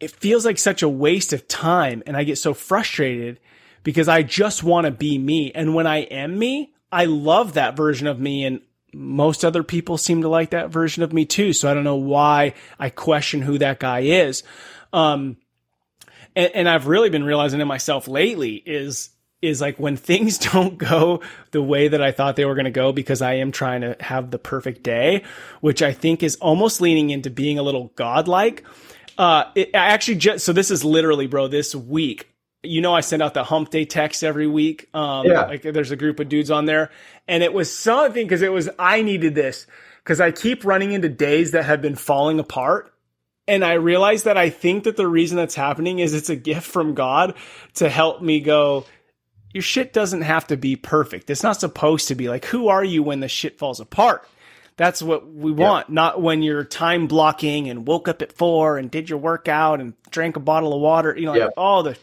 [0.00, 3.40] it feels like such a waste of time, and I get so frustrated
[3.84, 5.50] because I just want to be me.
[5.54, 8.60] And when I am me, I love that version of me and
[8.92, 11.52] most other people seem to like that version of me too.
[11.52, 14.42] So I don't know why I question who that guy is.
[14.92, 15.36] Um,
[16.34, 19.10] and, and I've really been realizing it myself lately is,
[19.42, 22.70] is like when things don't go the way that I thought they were going to
[22.70, 25.24] go because I am trying to have the perfect day,
[25.60, 28.64] which I think is almost leaning into being a little godlike.
[29.18, 32.28] Uh, it, I actually just, so this is literally, bro, this week
[32.66, 34.88] you know, I send out the hump day text every week.
[34.94, 35.46] Um, yeah.
[35.46, 36.90] like there's a group of dudes on there
[37.28, 39.66] and it was something because it was, I needed this
[40.02, 42.92] because I keep running into days that have been falling apart.
[43.48, 46.66] And I realized that I think that the reason that's happening is it's a gift
[46.66, 47.34] from God
[47.74, 48.86] to help me go,
[49.52, 51.30] your shit doesn't have to be perfect.
[51.30, 54.28] It's not supposed to be like, who are you when the shit falls apart?
[54.76, 55.94] That's what we want, yeah.
[55.94, 59.94] not when you're time blocking and woke up at four and did your workout and
[60.10, 61.96] drank a bottle of water, you know, like all the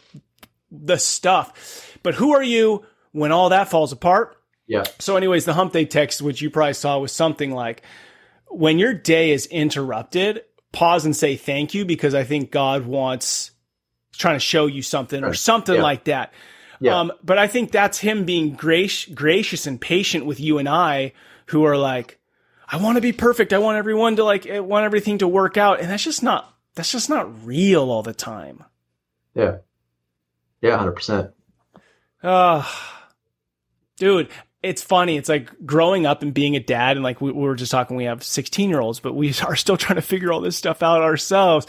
[0.74, 1.97] the stuff.
[2.03, 4.38] But who are you when all that falls apart?
[4.67, 4.84] Yeah.
[4.99, 7.84] So, anyways, the hump day text, which you probably saw, was something like,
[8.47, 13.51] when your day is interrupted, pause and say thank you because I think God wants
[14.13, 15.82] trying to show you something or something yeah.
[15.82, 16.34] like that.
[16.80, 16.99] Yeah.
[16.99, 21.13] Um, but I think that's him being gracious, gracious and patient with you and I
[21.47, 22.19] who are like,
[22.67, 23.53] I want to be perfect.
[23.53, 25.80] I want everyone to like, I want everything to work out.
[25.80, 28.63] And that's just not, that's just not real all the time.
[29.36, 29.57] Yeah.
[30.64, 31.32] Yeah, hundred percent.
[32.24, 32.68] Uh
[33.97, 34.30] dude,
[34.64, 35.18] it's funny.
[35.18, 37.97] It's like growing up and being a dad, and like we, we were just talking,
[37.97, 40.82] we have 16 year olds, but we are still trying to figure all this stuff
[40.82, 41.68] out ourselves.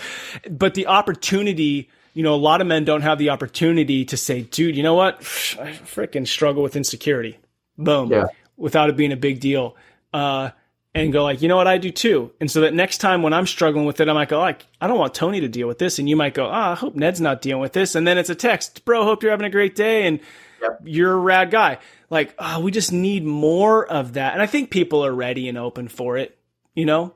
[0.49, 4.43] But the opportunity, you know, a lot of men don't have the opportunity to say,
[4.43, 5.17] dude, you know what?
[5.17, 7.39] I freaking struggle with insecurity.
[7.77, 8.11] Boom.
[8.11, 8.27] Yeah.
[8.57, 9.77] Without it being a big deal.
[10.13, 10.51] Uh,
[10.95, 12.31] and go like, you know what, I do too.
[12.41, 14.87] And so that next time when I'm struggling with it, I might go like, I
[14.87, 15.99] don't want Tony to deal with this.
[15.99, 17.95] And you might go, ah, I hope Ned's not dealing with this.
[17.97, 20.07] And then it's a text, bro, hope you're having a great day.
[20.07, 20.21] And
[20.63, 20.81] Yep.
[20.85, 21.79] you're a rad guy.
[22.09, 24.33] Like, oh, we just need more of that.
[24.33, 26.39] And I think people are ready and open for it,
[26.75, 27.15] you know?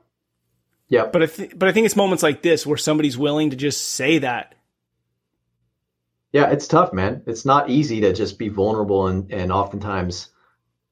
[0.87, 1.07] Yeah.
[1.11, 3.89] But I think, but I think it's moments like this where somebody's willing to just
[3.89, 4.53] say that.
[6.31, 7.23] Yeah, it's tough, man.
[7.25, 10.29] It's not easy to just be vulnerable and, and oftentimes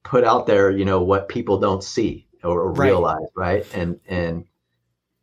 [0.02, 2.88] put out there, you know, what people don't see or, or Right.
[2.88, 3.66] realize, right?
[3.74, 4.44] And and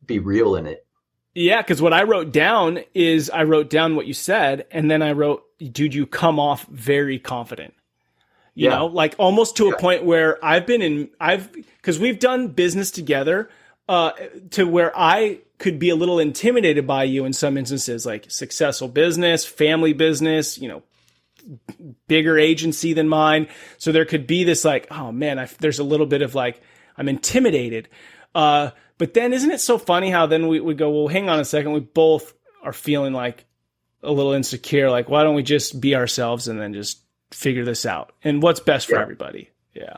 [0.05, 0.85] be real in it.
[1.33, 5.01] Yeah, because what I wrote down is I wrote down what you said, and then
[5.01, 7.73] I wrote, dude, you come off very confident.
[8.53, 8.77] You Yeah.
[8.77, 12.89] know, like almost to a point where I've been in, I've, because we've done business
[12.89, 13.49] together,
[13.89, 14.11] uh,
[14.51, 18.87] to where I could be a little intimidated by you in some instances, like successful
[18.87, 20.83] business, family business, you know,
[22.07, 23.47] bigger agency than mine.
[23.77, 26.61] So there could be this like, oh man, I, there's a little bit of like,
[26.97, 27.89] I'm intimidated.
[28.33, 31.39] Uh, but then isn't it so funny how then we, we go, well, hang on
[31.39, 31.73] a second.
[31.73, 32.33] We both
[32.63, 33.45] are feeling like
[34.03, 34.89] a little insecure.
[34.89, 36.99] Like, why don't we just be ourselves and then just
[37.31, 38.13] figure this out?
[38.23, 39.01] And what's best for Yeah.
[39.01, 39.49] everybody?
[39.73, 39.97] Yeah.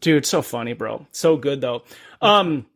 [0.00, 1.06] Dude, so funny, bro.
[1.12, 1.82] So good though.
[2.20, 2.66] Um,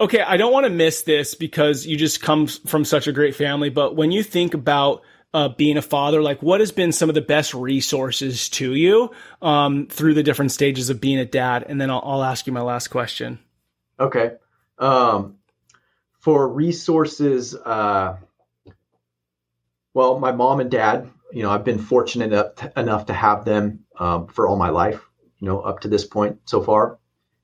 [0.00, 0.20] okay.
[0.20, 3.68] I don't want to miss this because you just come from such a great family,
[3.68, 5.02] but when you think about
[5.34, 9.10] uh, being a father, like what has been some of the best resources to you
[9.42, 11.66] um, through the different stages of being a dad?
[11.68, 13.40] And then I'll, I'll ask you my last question.
[13.98, 14.36] Okay.
[14.78, 15.36] Um,
[16.20, 18.16] for resources, uh,
[19.92, 23.44] well, my mom and dad, you know, I've been fortunate enough to, enough to have
[23.44, 25.02] them um, for all my life,
[25.40, 26.98] you know, up to this point so far.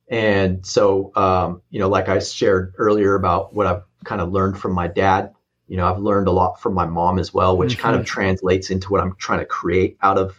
[0.09, 4.59] And so, um, you know, like I shared earlier about what I've kind of learned
[4.59, 5.35] from my dad,
[5.71, 8.71] you know, I've learned a lot from my mom as well, which kind of translates
[8.71, 10.37] into what I'm trying to create out of,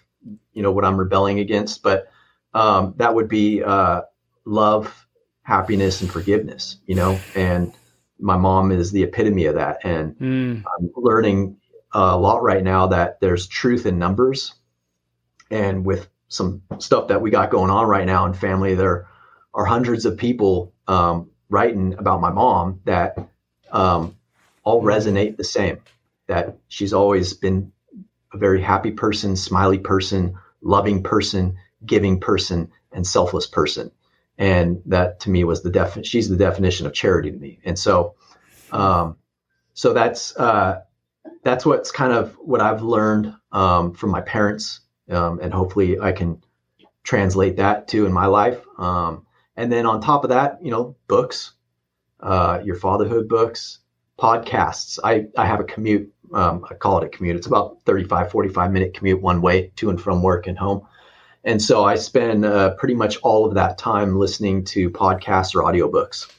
[0.51, 1.81] you know, what I'm rebelling against.
[1.81, 2.11] But
[2.53, 4.01] um, that would be uh,
[4.43, 5.07] love,
[5.43, 7.71] happiness, and forgiveness, you know, and
[8.19, 9.79] my mom is the epitome of that.
[9.85, 11.55] And Mm, I'm learning
[11.93, 14.53] a lot right now that there's truth in numbers.
[15.49, 19.07] And with some stuff that we got going on right now in family, there
[19.53, 23.17] are hundreds of people um, writing about my mom that
[23.71, 24.17] um,
[24.63, 25.79] all resonate the same.
[26.27, 27.71] That she's always been
[28.33, 33.91] a very happy person, smiley person, loving person, giving person, and selfless person.
[34.37, 35.99] And that to me was the def.
[36.03, 37.59] She's the definition of charity to me.
[37.65, 38.15] And so,
[38.71, 39.17] um,
[39.73, 40.81] so that's uh,
[41.43, 46.11] that's what's kind of what I've learned um, from my parents, um, and hopefully I
[46.11, 46.41] can
[47.03, 48.59] translate that too in my life.
[48.77, 51.53] Um, and then on top of that, you know, books,
[52.19, 53.79] uh, your fatherhood books,
[54.21, 54.99] podcasts.
[55.03, 56.13] I, I have a commute.
[56.33, 57.35] Um, I call it a commute.
[57.35, 60.87] It's about 35, 45 minute commute one way to and from work and home.
[61.43, 65.63] And so I spend uh, pretty much all of that time listening to podcasts or
[65.63, 66.31] audiobooks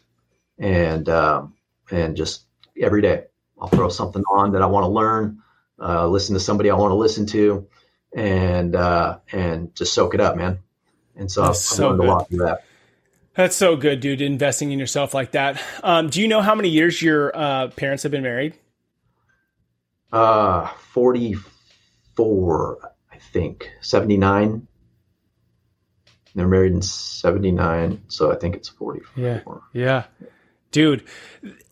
[0.59, 1.55] and, um,
[1.91, 2.45] and just
[2.80, 3.24] every day
[3.61, 5.43] I'll throw something on that I want to learn,
[5.80, 7.66] uh, listen to somebody I want to listen to
[8.14, 10.61] and, uh, and just soak it up, man.
[11.16, 12.09] And so I've, That's I've so learned good.
[12.09, 12.64] a lot from that.
[13.35, 14.20] That's so good, dude.
[14.20, 15.62] Investing in yourself like that.
[15.83, 18.55] Um, do you know how many years your uh, parents have been married?
[20.12, 24.66] Uh, 44, I think, 79.
[26.35, 29.62] They're married in 79, so I think it's 44.
[29.72, 30.05] Yeah.
[30.70, 31.05] Dude,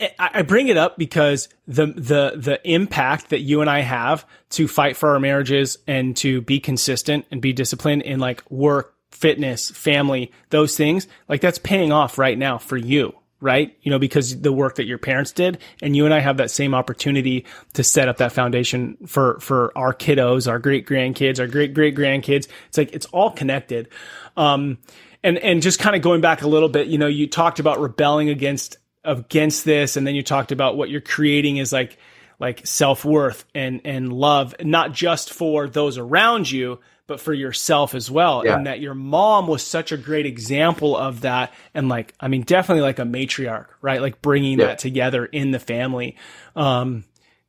[0.01, 4.27] I I bring it up because the the the impact that you and I have
[4.51, 8.95] to fight for our marriages and to be consistent and be disciplined in like work,
[9.11, 13.77] fitness, family, those things, like that's paying off right now for you, right?
[13.83, 16.51] You know, because the work that your parents did and you and I have that
[16.51, 21.47] same opportunity to set up that foundation for for our kiddos, our great grandkids, our
[21.47, 22.49] great great grandkids.
[22.69, 23.89] It's like it's all connected.
[24.37, 24.79] Um
[25.23, 27.81] and and just kind of going back a little bit, you know, you talked about
[27.81, 31.99] rebelling against against this and then you talked about what you're creating is like
[32.39, 36.79] like self-worth and and love not just for those around you
[37.11, 38.57] but for yourself as well Yeah.
[38.57, 41.53] and that your mom was such a great example of that.
[41.75, 44.01] And like i mean definitely like a matriarch right?
[44.01, 44.67] Like bringing Yeah.
[44.67, 46.17] that together in the family
[46.55, 47.03] um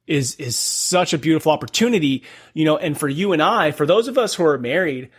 [0.07, 2.23] is is such a beautiful opportunity
[2.55, 2.75] you know?
[2.77, 5.09] And for you and i for those of us who are married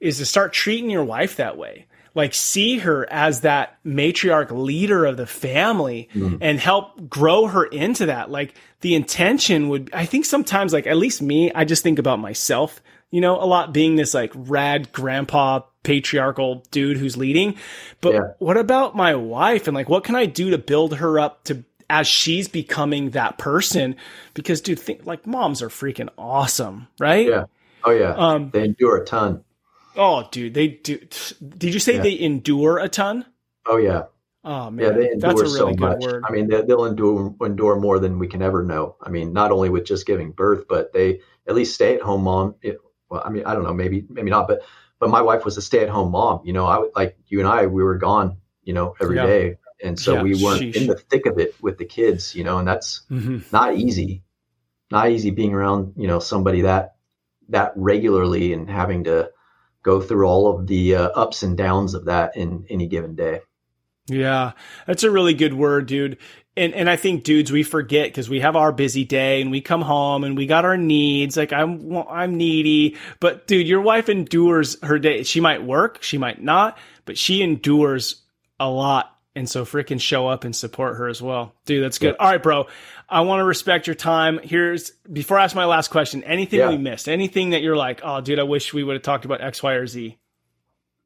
[0.00, 1.86] is to start treating your wife that way.
[2.14, 6.08] Like see her as that matriarch leader of the family
[6.42, 8.30] and help grow her into that.
[8.30, 12.18] Like the intention would i think sometimes like at least me i just think about
[12.18, 12.82] myself
[13.12, 17.56] you know a lot being this like rad grandpa patriarchal dude who's leading.
[18.00, 18.20] But yeah.
[18.38, 21.64] what about my wife and like what can I do to build her up to
[21.88, 23.94] as she's becoming that person?
[24.34, 27.28] Because dude, think like moms are freaking awesome, right?
[27.28, 27.44] Yeah.
[27.84, 28.14] Oh yeah.
[28.16, 29.44] Um, they endure a ton.
[29.94, 30.98] Oh, dude, they do.
[31.58, 32.02] Did you say yeah.
[32.02, 33.26] they endure a ton?
[33.66, 34.04] Oh yeah.
[34.44, 36.02] Oh man, yeah, they endure That's a really so much.
[36.02, 36.24] Word.
[36.26, 38.96] I mean, they, will endure endure more than we can ever know.
[39.00, 42.24] I mean, not only with just giving birth, but they at least stay at home
[42.24, 42.54] mom.
[43.12, 44.62] Well, I mean, I don't know, maybe maybe not, but
[44.98, 46.40] but my wife was a stay at home mom.
[46.44, 49.26] You know, I would like you and I, we were gone, you know, every yeah.
[49.26, 50.76] day, and so yeah, we weren't sheesh.
[50.76, 52.34] in the thick of it with the kids.
[52.34, 53.40] You know, and that's mm-hmm.
[53.52, 54.22] not easy.
[54.90, 56.96] Not easy being around, you know, somebody that
[57.50, 59.30] that regularly and having to
[59.82, 63.40] go through all of the uh, ups and downs of that in any given day.
[64.08, 64.52] Yeah,
[64.86, 66.16] that's a really good word, dude.
[66.54, 69.62] And and I think dudes we forget because we have our busy day and we
[69.62, 71.36] come home and we got our needs.
[71.36, 75.22] Like I'm I'm needy, but dude, your wife endures her day.
[75.22, 76.76] She might work, she might not,
[77.06, 78.22] but she endures
[78.60, 79.08] a lot.
[79.34, 81.54] And so freaking show up and support her as well.
[81.64, 82.16] Dude, that's good.
[82.18, 82.22] Yeah.
[82.22, 82.66] All right, bro.
[83.08, 84.38] I want to respect your time.
[84.42, 86.68] Here's before I ask my last question, anything yeah.
[86.68, 87.08] we missed?
[87.08, 89.72] Anything that you're like, oh dude, I wish we would have talked about X, Y,
[89.72, 90.18] or Z?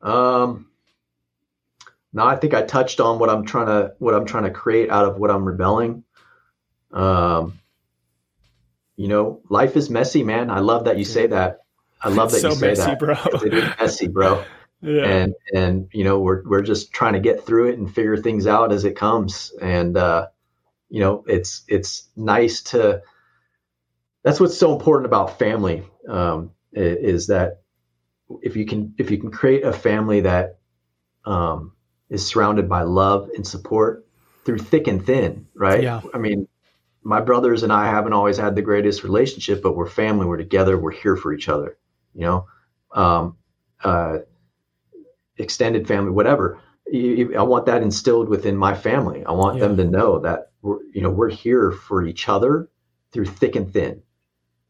[0.02, 0.66] Um
[2.16, 4.88] no, I think I touched on what I'm trying to what I'm trying to create
[4.88, 6.02] out of what I'm rebelling.
[6.90, 7.60] Um,
[8.96, 10.50] you know, life is messy, man.
[10.50, 11.58] I love that you say that.
[12.02, 12.98] I love that so you say messy, that.
[12.98, 13.16] Bro.
[13.44, 14.42] It is messy, bro.
[14.80, 15.04] yeah.
[15.04, 18.46] And and you know, we're we're just trying to get through it and figure things
[18.46, 19.52] out as it comes.
[19.60, 20.28] And uh,
[20.88, 23.02] you know, it's it's nice to.
[24.22, 27.60] That's what's so important about family um, is that
[28.40, 30.58] if you can if you can create a family that
[31.26, 31.75] um,
[32.08, 34.06] is surrounded by love and support
[34.44, 35.82] through thick and thin, right?
[35.82, 36.00] Yeah.
[36.14, 36.48] I mean,
[37.02, 40.26] my brothers and I haven't always had the greatest relationship, but we're family.
[40.26, 40.78] We're together.
[40.78, 41.76] We're here for each other.
[42.14, 42.46] You know,
[42.92, 43.36] um,
[43.82, 44.18] uh,
[45.36, 46.60] extended family, whatever.
[46.92, 49.24] I want that instilled within my family.
[49.24, 49.66] I want yeah.
[49.66, 52.68] them to know that we're, you know, we're here for each other
[53.12, 54.02] through thick and thin.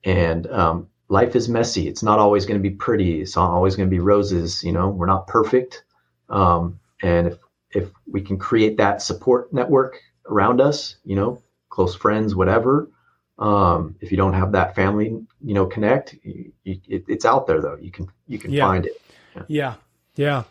[0.05, 1.89] And um, life is messy.
[1.89, 3.20] It's not always going to be pretty.
[3.20, 4.64] It's not always going to be roses.
[4.64, 5.84] You know, we're not perfect.
[6.28, 7.38] Um, and if
[7.70, 12.90] if we can create that support network around us, you know, close friends, whatever.
[13.38, 15.09] Um, if you don't have that family,
[15.42, 17.76] you know, connect, you, you, it, it's out there though.
[17.76, 18.66] You can you can yeah.
[18.66, 19.01] find it.
[19.34, 19.42] Yeah.
[19.49, 19.74] yeah,
[20.14, 20.42] yeah.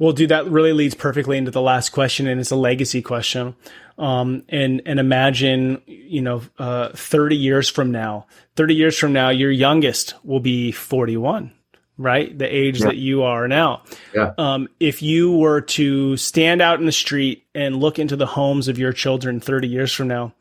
[0.00, 3.54] Well, dude, that really leads perfectly into the last question, and it's a legacy question.
[3.96, 8.26] Um, and and imagine, you know, uh, thirty years from now,
[8.56, 11.52] thirty years from now, your youngest will be forty-one
[11.98, 12.36] right?
[12.36, 12.86] The age yeah.
[12.86, 13.82] that you are now.
[14.14, 14.32] Yeah.
[14.38, 18.68] Um, if you were to stand out in the street and look into the homes
[18.68, 20.34] of your children 30 years from now,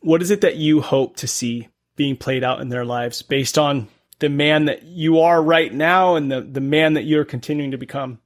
[0.00, 3.58] what is it that you hope to see being played out in their lives based
[3.58, 3.88] on
[4.20, 7.78] the man that you are right now and the, the man that you're continuing to
[7.78, 8.18] become?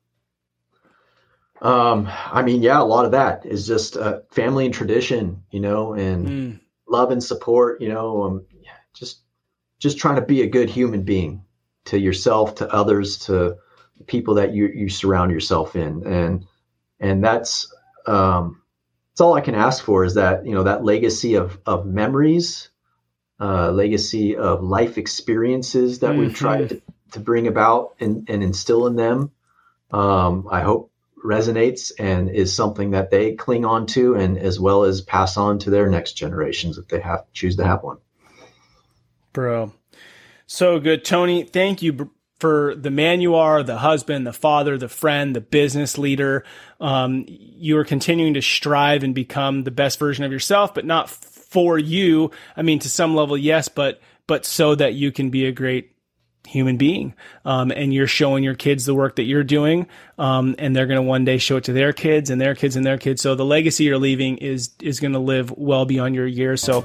[1.61, 5.61] Um, I mean, yeah, a lot of that is just uh, family and tradition, you
[5.61, 6.61] know, and mm.
[6.89, 8.47] love and support, you know, um,
[8.95, 9.21] just
[9.79, 11.45] just trying to be a good human being,
[11.87, 13.57] to yourself, to others, to
[14.07, 16.47] people that you you surround yourself in, and
[17.01, 17.73] and that's
[18.07, 18.63] um,
[19.13, 22.71] that's all I can ask for is that you know that legacy of of memories,
[23.41, 26.21] uh, legacy of life experiences that mm-hmm.
[26.21, 29.31] we've tried to, to bring about and, and instill in them.
[29.91, 30.91] Um, I hope
[31.23, 35.59] resonates and is something that they cling on to and as well as pass on
[35.61, 37.99] to their next generations if they have choose to have one.
[39.33, 39.73] Bro,
[40.53, 41.03] so good.
[41.03, 45.41] Tony, thank you for the man you are, the husband, the father, the friend, the
[45.41, 46.45] business leader.
[46.79, 51.09] Um, you are continuing to strive and become the best version of yourself, but not
[51.09, 52.33] for you.
[52.55, 55.93] I mean, to some level, yes, but but so that you can be a great
[56.47, 57.15] human being.
[57.45, 59.87] Um, and you're showing your kids the work that you're doing.
[60.19, 62.77] Um, and they're going to one day show it to their kids and their kids
[62.77, 63.23] and their kids.
[63.23, 66.61] So the legacy you're leaving is, is going to live well beyond your years.
[66.63, 66.85] So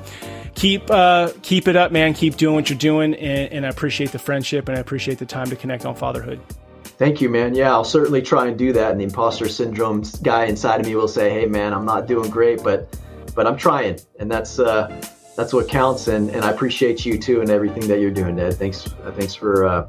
[0.55, 2.13] keep, uh, keep it up, man.
[2.13, 3.13] Keep doing what you're doing.
[3.15, 6.39] And, and I appreciate the friendship and I appreciate the time to connect on fatherhood.
[6.83, 7.53] Thank you, man.
[7.53, 8.91] Yeah, I'll certainly try and do that.
[8.91, 12.29] And the imposter syndrome guy inside of me will say, Hey man, I'm not doing
[12.31, 12.97] great, but,
[13.35, 13.99] but I'm trying.
[14.19, 14.99] And that's, uh,
[15.37, 16.09] that's what counts.
[16.09, 18.55] And, and I appreciate you too and everything that you're doing, Ned.
[18.55, 18.83] Thanks,
[19.15, 19.87] thanks for uh,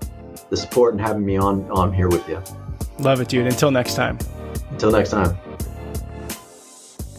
[0.50, 2.40] the support and having me on on here with you.
[3.00, 3.46] Love it, dude.
[3.46, 4.18] Until next time.
[4.70, 5.36] Until next time.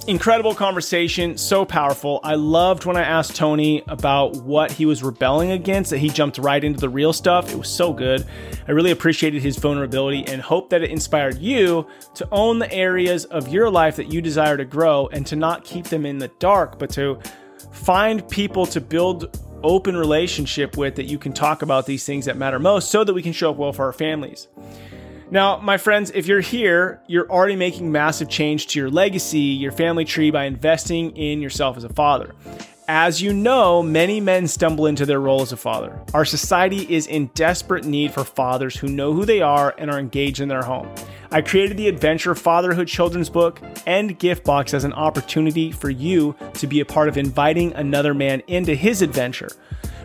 [0.08, 2.20] Incredible conversation, so powerful.
[2.24, 6.40] I loved when I asked Tony about what he was rebelling against, that he jumped
[6.40, 7.52] right into the real stuff.
[7.52, 8.26] It was so good.
[8.68, 13.26] I really appreciated his vulnerability and hope that it inspired you to own the areas
[13.26, 16.30] of your life that you desire to grow and to not keep them in the
[16.40, 17.20] dark, but to
[17.72, 22.38] find people to build open relationship with that you can talk about these things that
[22.38, 24.48] matter most so that we can show up well for our families.
[25.32, 29.72] Now, my friends, if you're here, you're already making massive change to your legacy, your
[29.72, 32.34] family tree by investing in yourself as a father.
[32.92, 36.02] As you know, many men stumble into their role as a father.
[36.16, 40.00] Our society is in desperate need for fathers who know who they are and are
[40.00, 40.90] engaged in their home.
[41.30, 46.36] I created the Adventure Fatherhood children's book and gift box as an opportunity for you
[46.56, 49.52] to be a part of inviting another man into his adventure.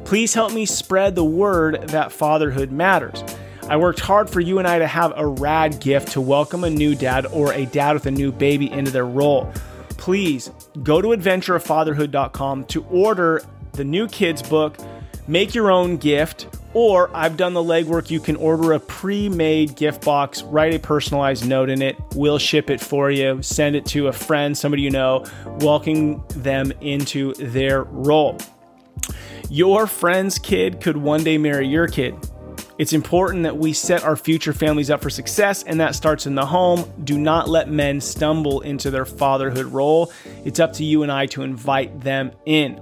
[0.04, 3.24] Please help me spread the word that fatherhood matters.
[3.66, 6.70] I worked hard for you and I to have a rad gift to welcome a
[6.70, 9.50] new dad or a dad with a new baby into their role
[10.04, 10.50] please
[10.82, 14.76] go to adventureoffatherhood.com to order the new kids book,
[15.26, 18.10] make your own gift, or I've done the legwork.
[18.10, 21.96] You can order a pre made gift box, write a personalized note in it.
[22.14, 25.24] We'll ship it for you, send it to a friend, somebody you know,
[25.60, 28.38] welcoming them into their role.
[29.50, 32.14] Your friend's kid could one day marry your kid.
[32.76, 36.34] It's important that we set our future families up for success, and that starts in
[36.34, 36.90] the home.
[37.04, 40.12] Do not let men stumble into their fatherhood role.
[40.44, 42.80] It's up to you and I to invite them in.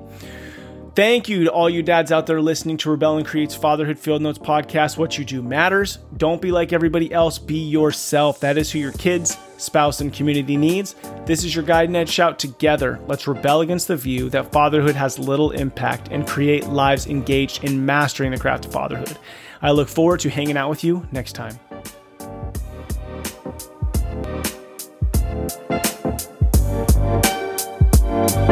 [0.95, 4.21] Thank you to all you dads out there listening to Rebel and Creates Fatherhood Field
[4.21, 4.99] Notes podcast.
[4.99, 5.99] What you do matters.
[6.19, 8.41] Don't be like everybody else, be yourself.
[8.41, 10.95] That is who your kids, spouse, and community needs.
[11.25, 13.01] This is your guide and Ned Schaut together.
[13.07, 17.87] Let's rebel against the view that fatherhood has little impact and create lives engaged in
[17.87, 19.17] mastering the craft of fatherhood.
[19.63, 21.59] I look forward to hanging out with you next time.
[28.23, 28.52] Thank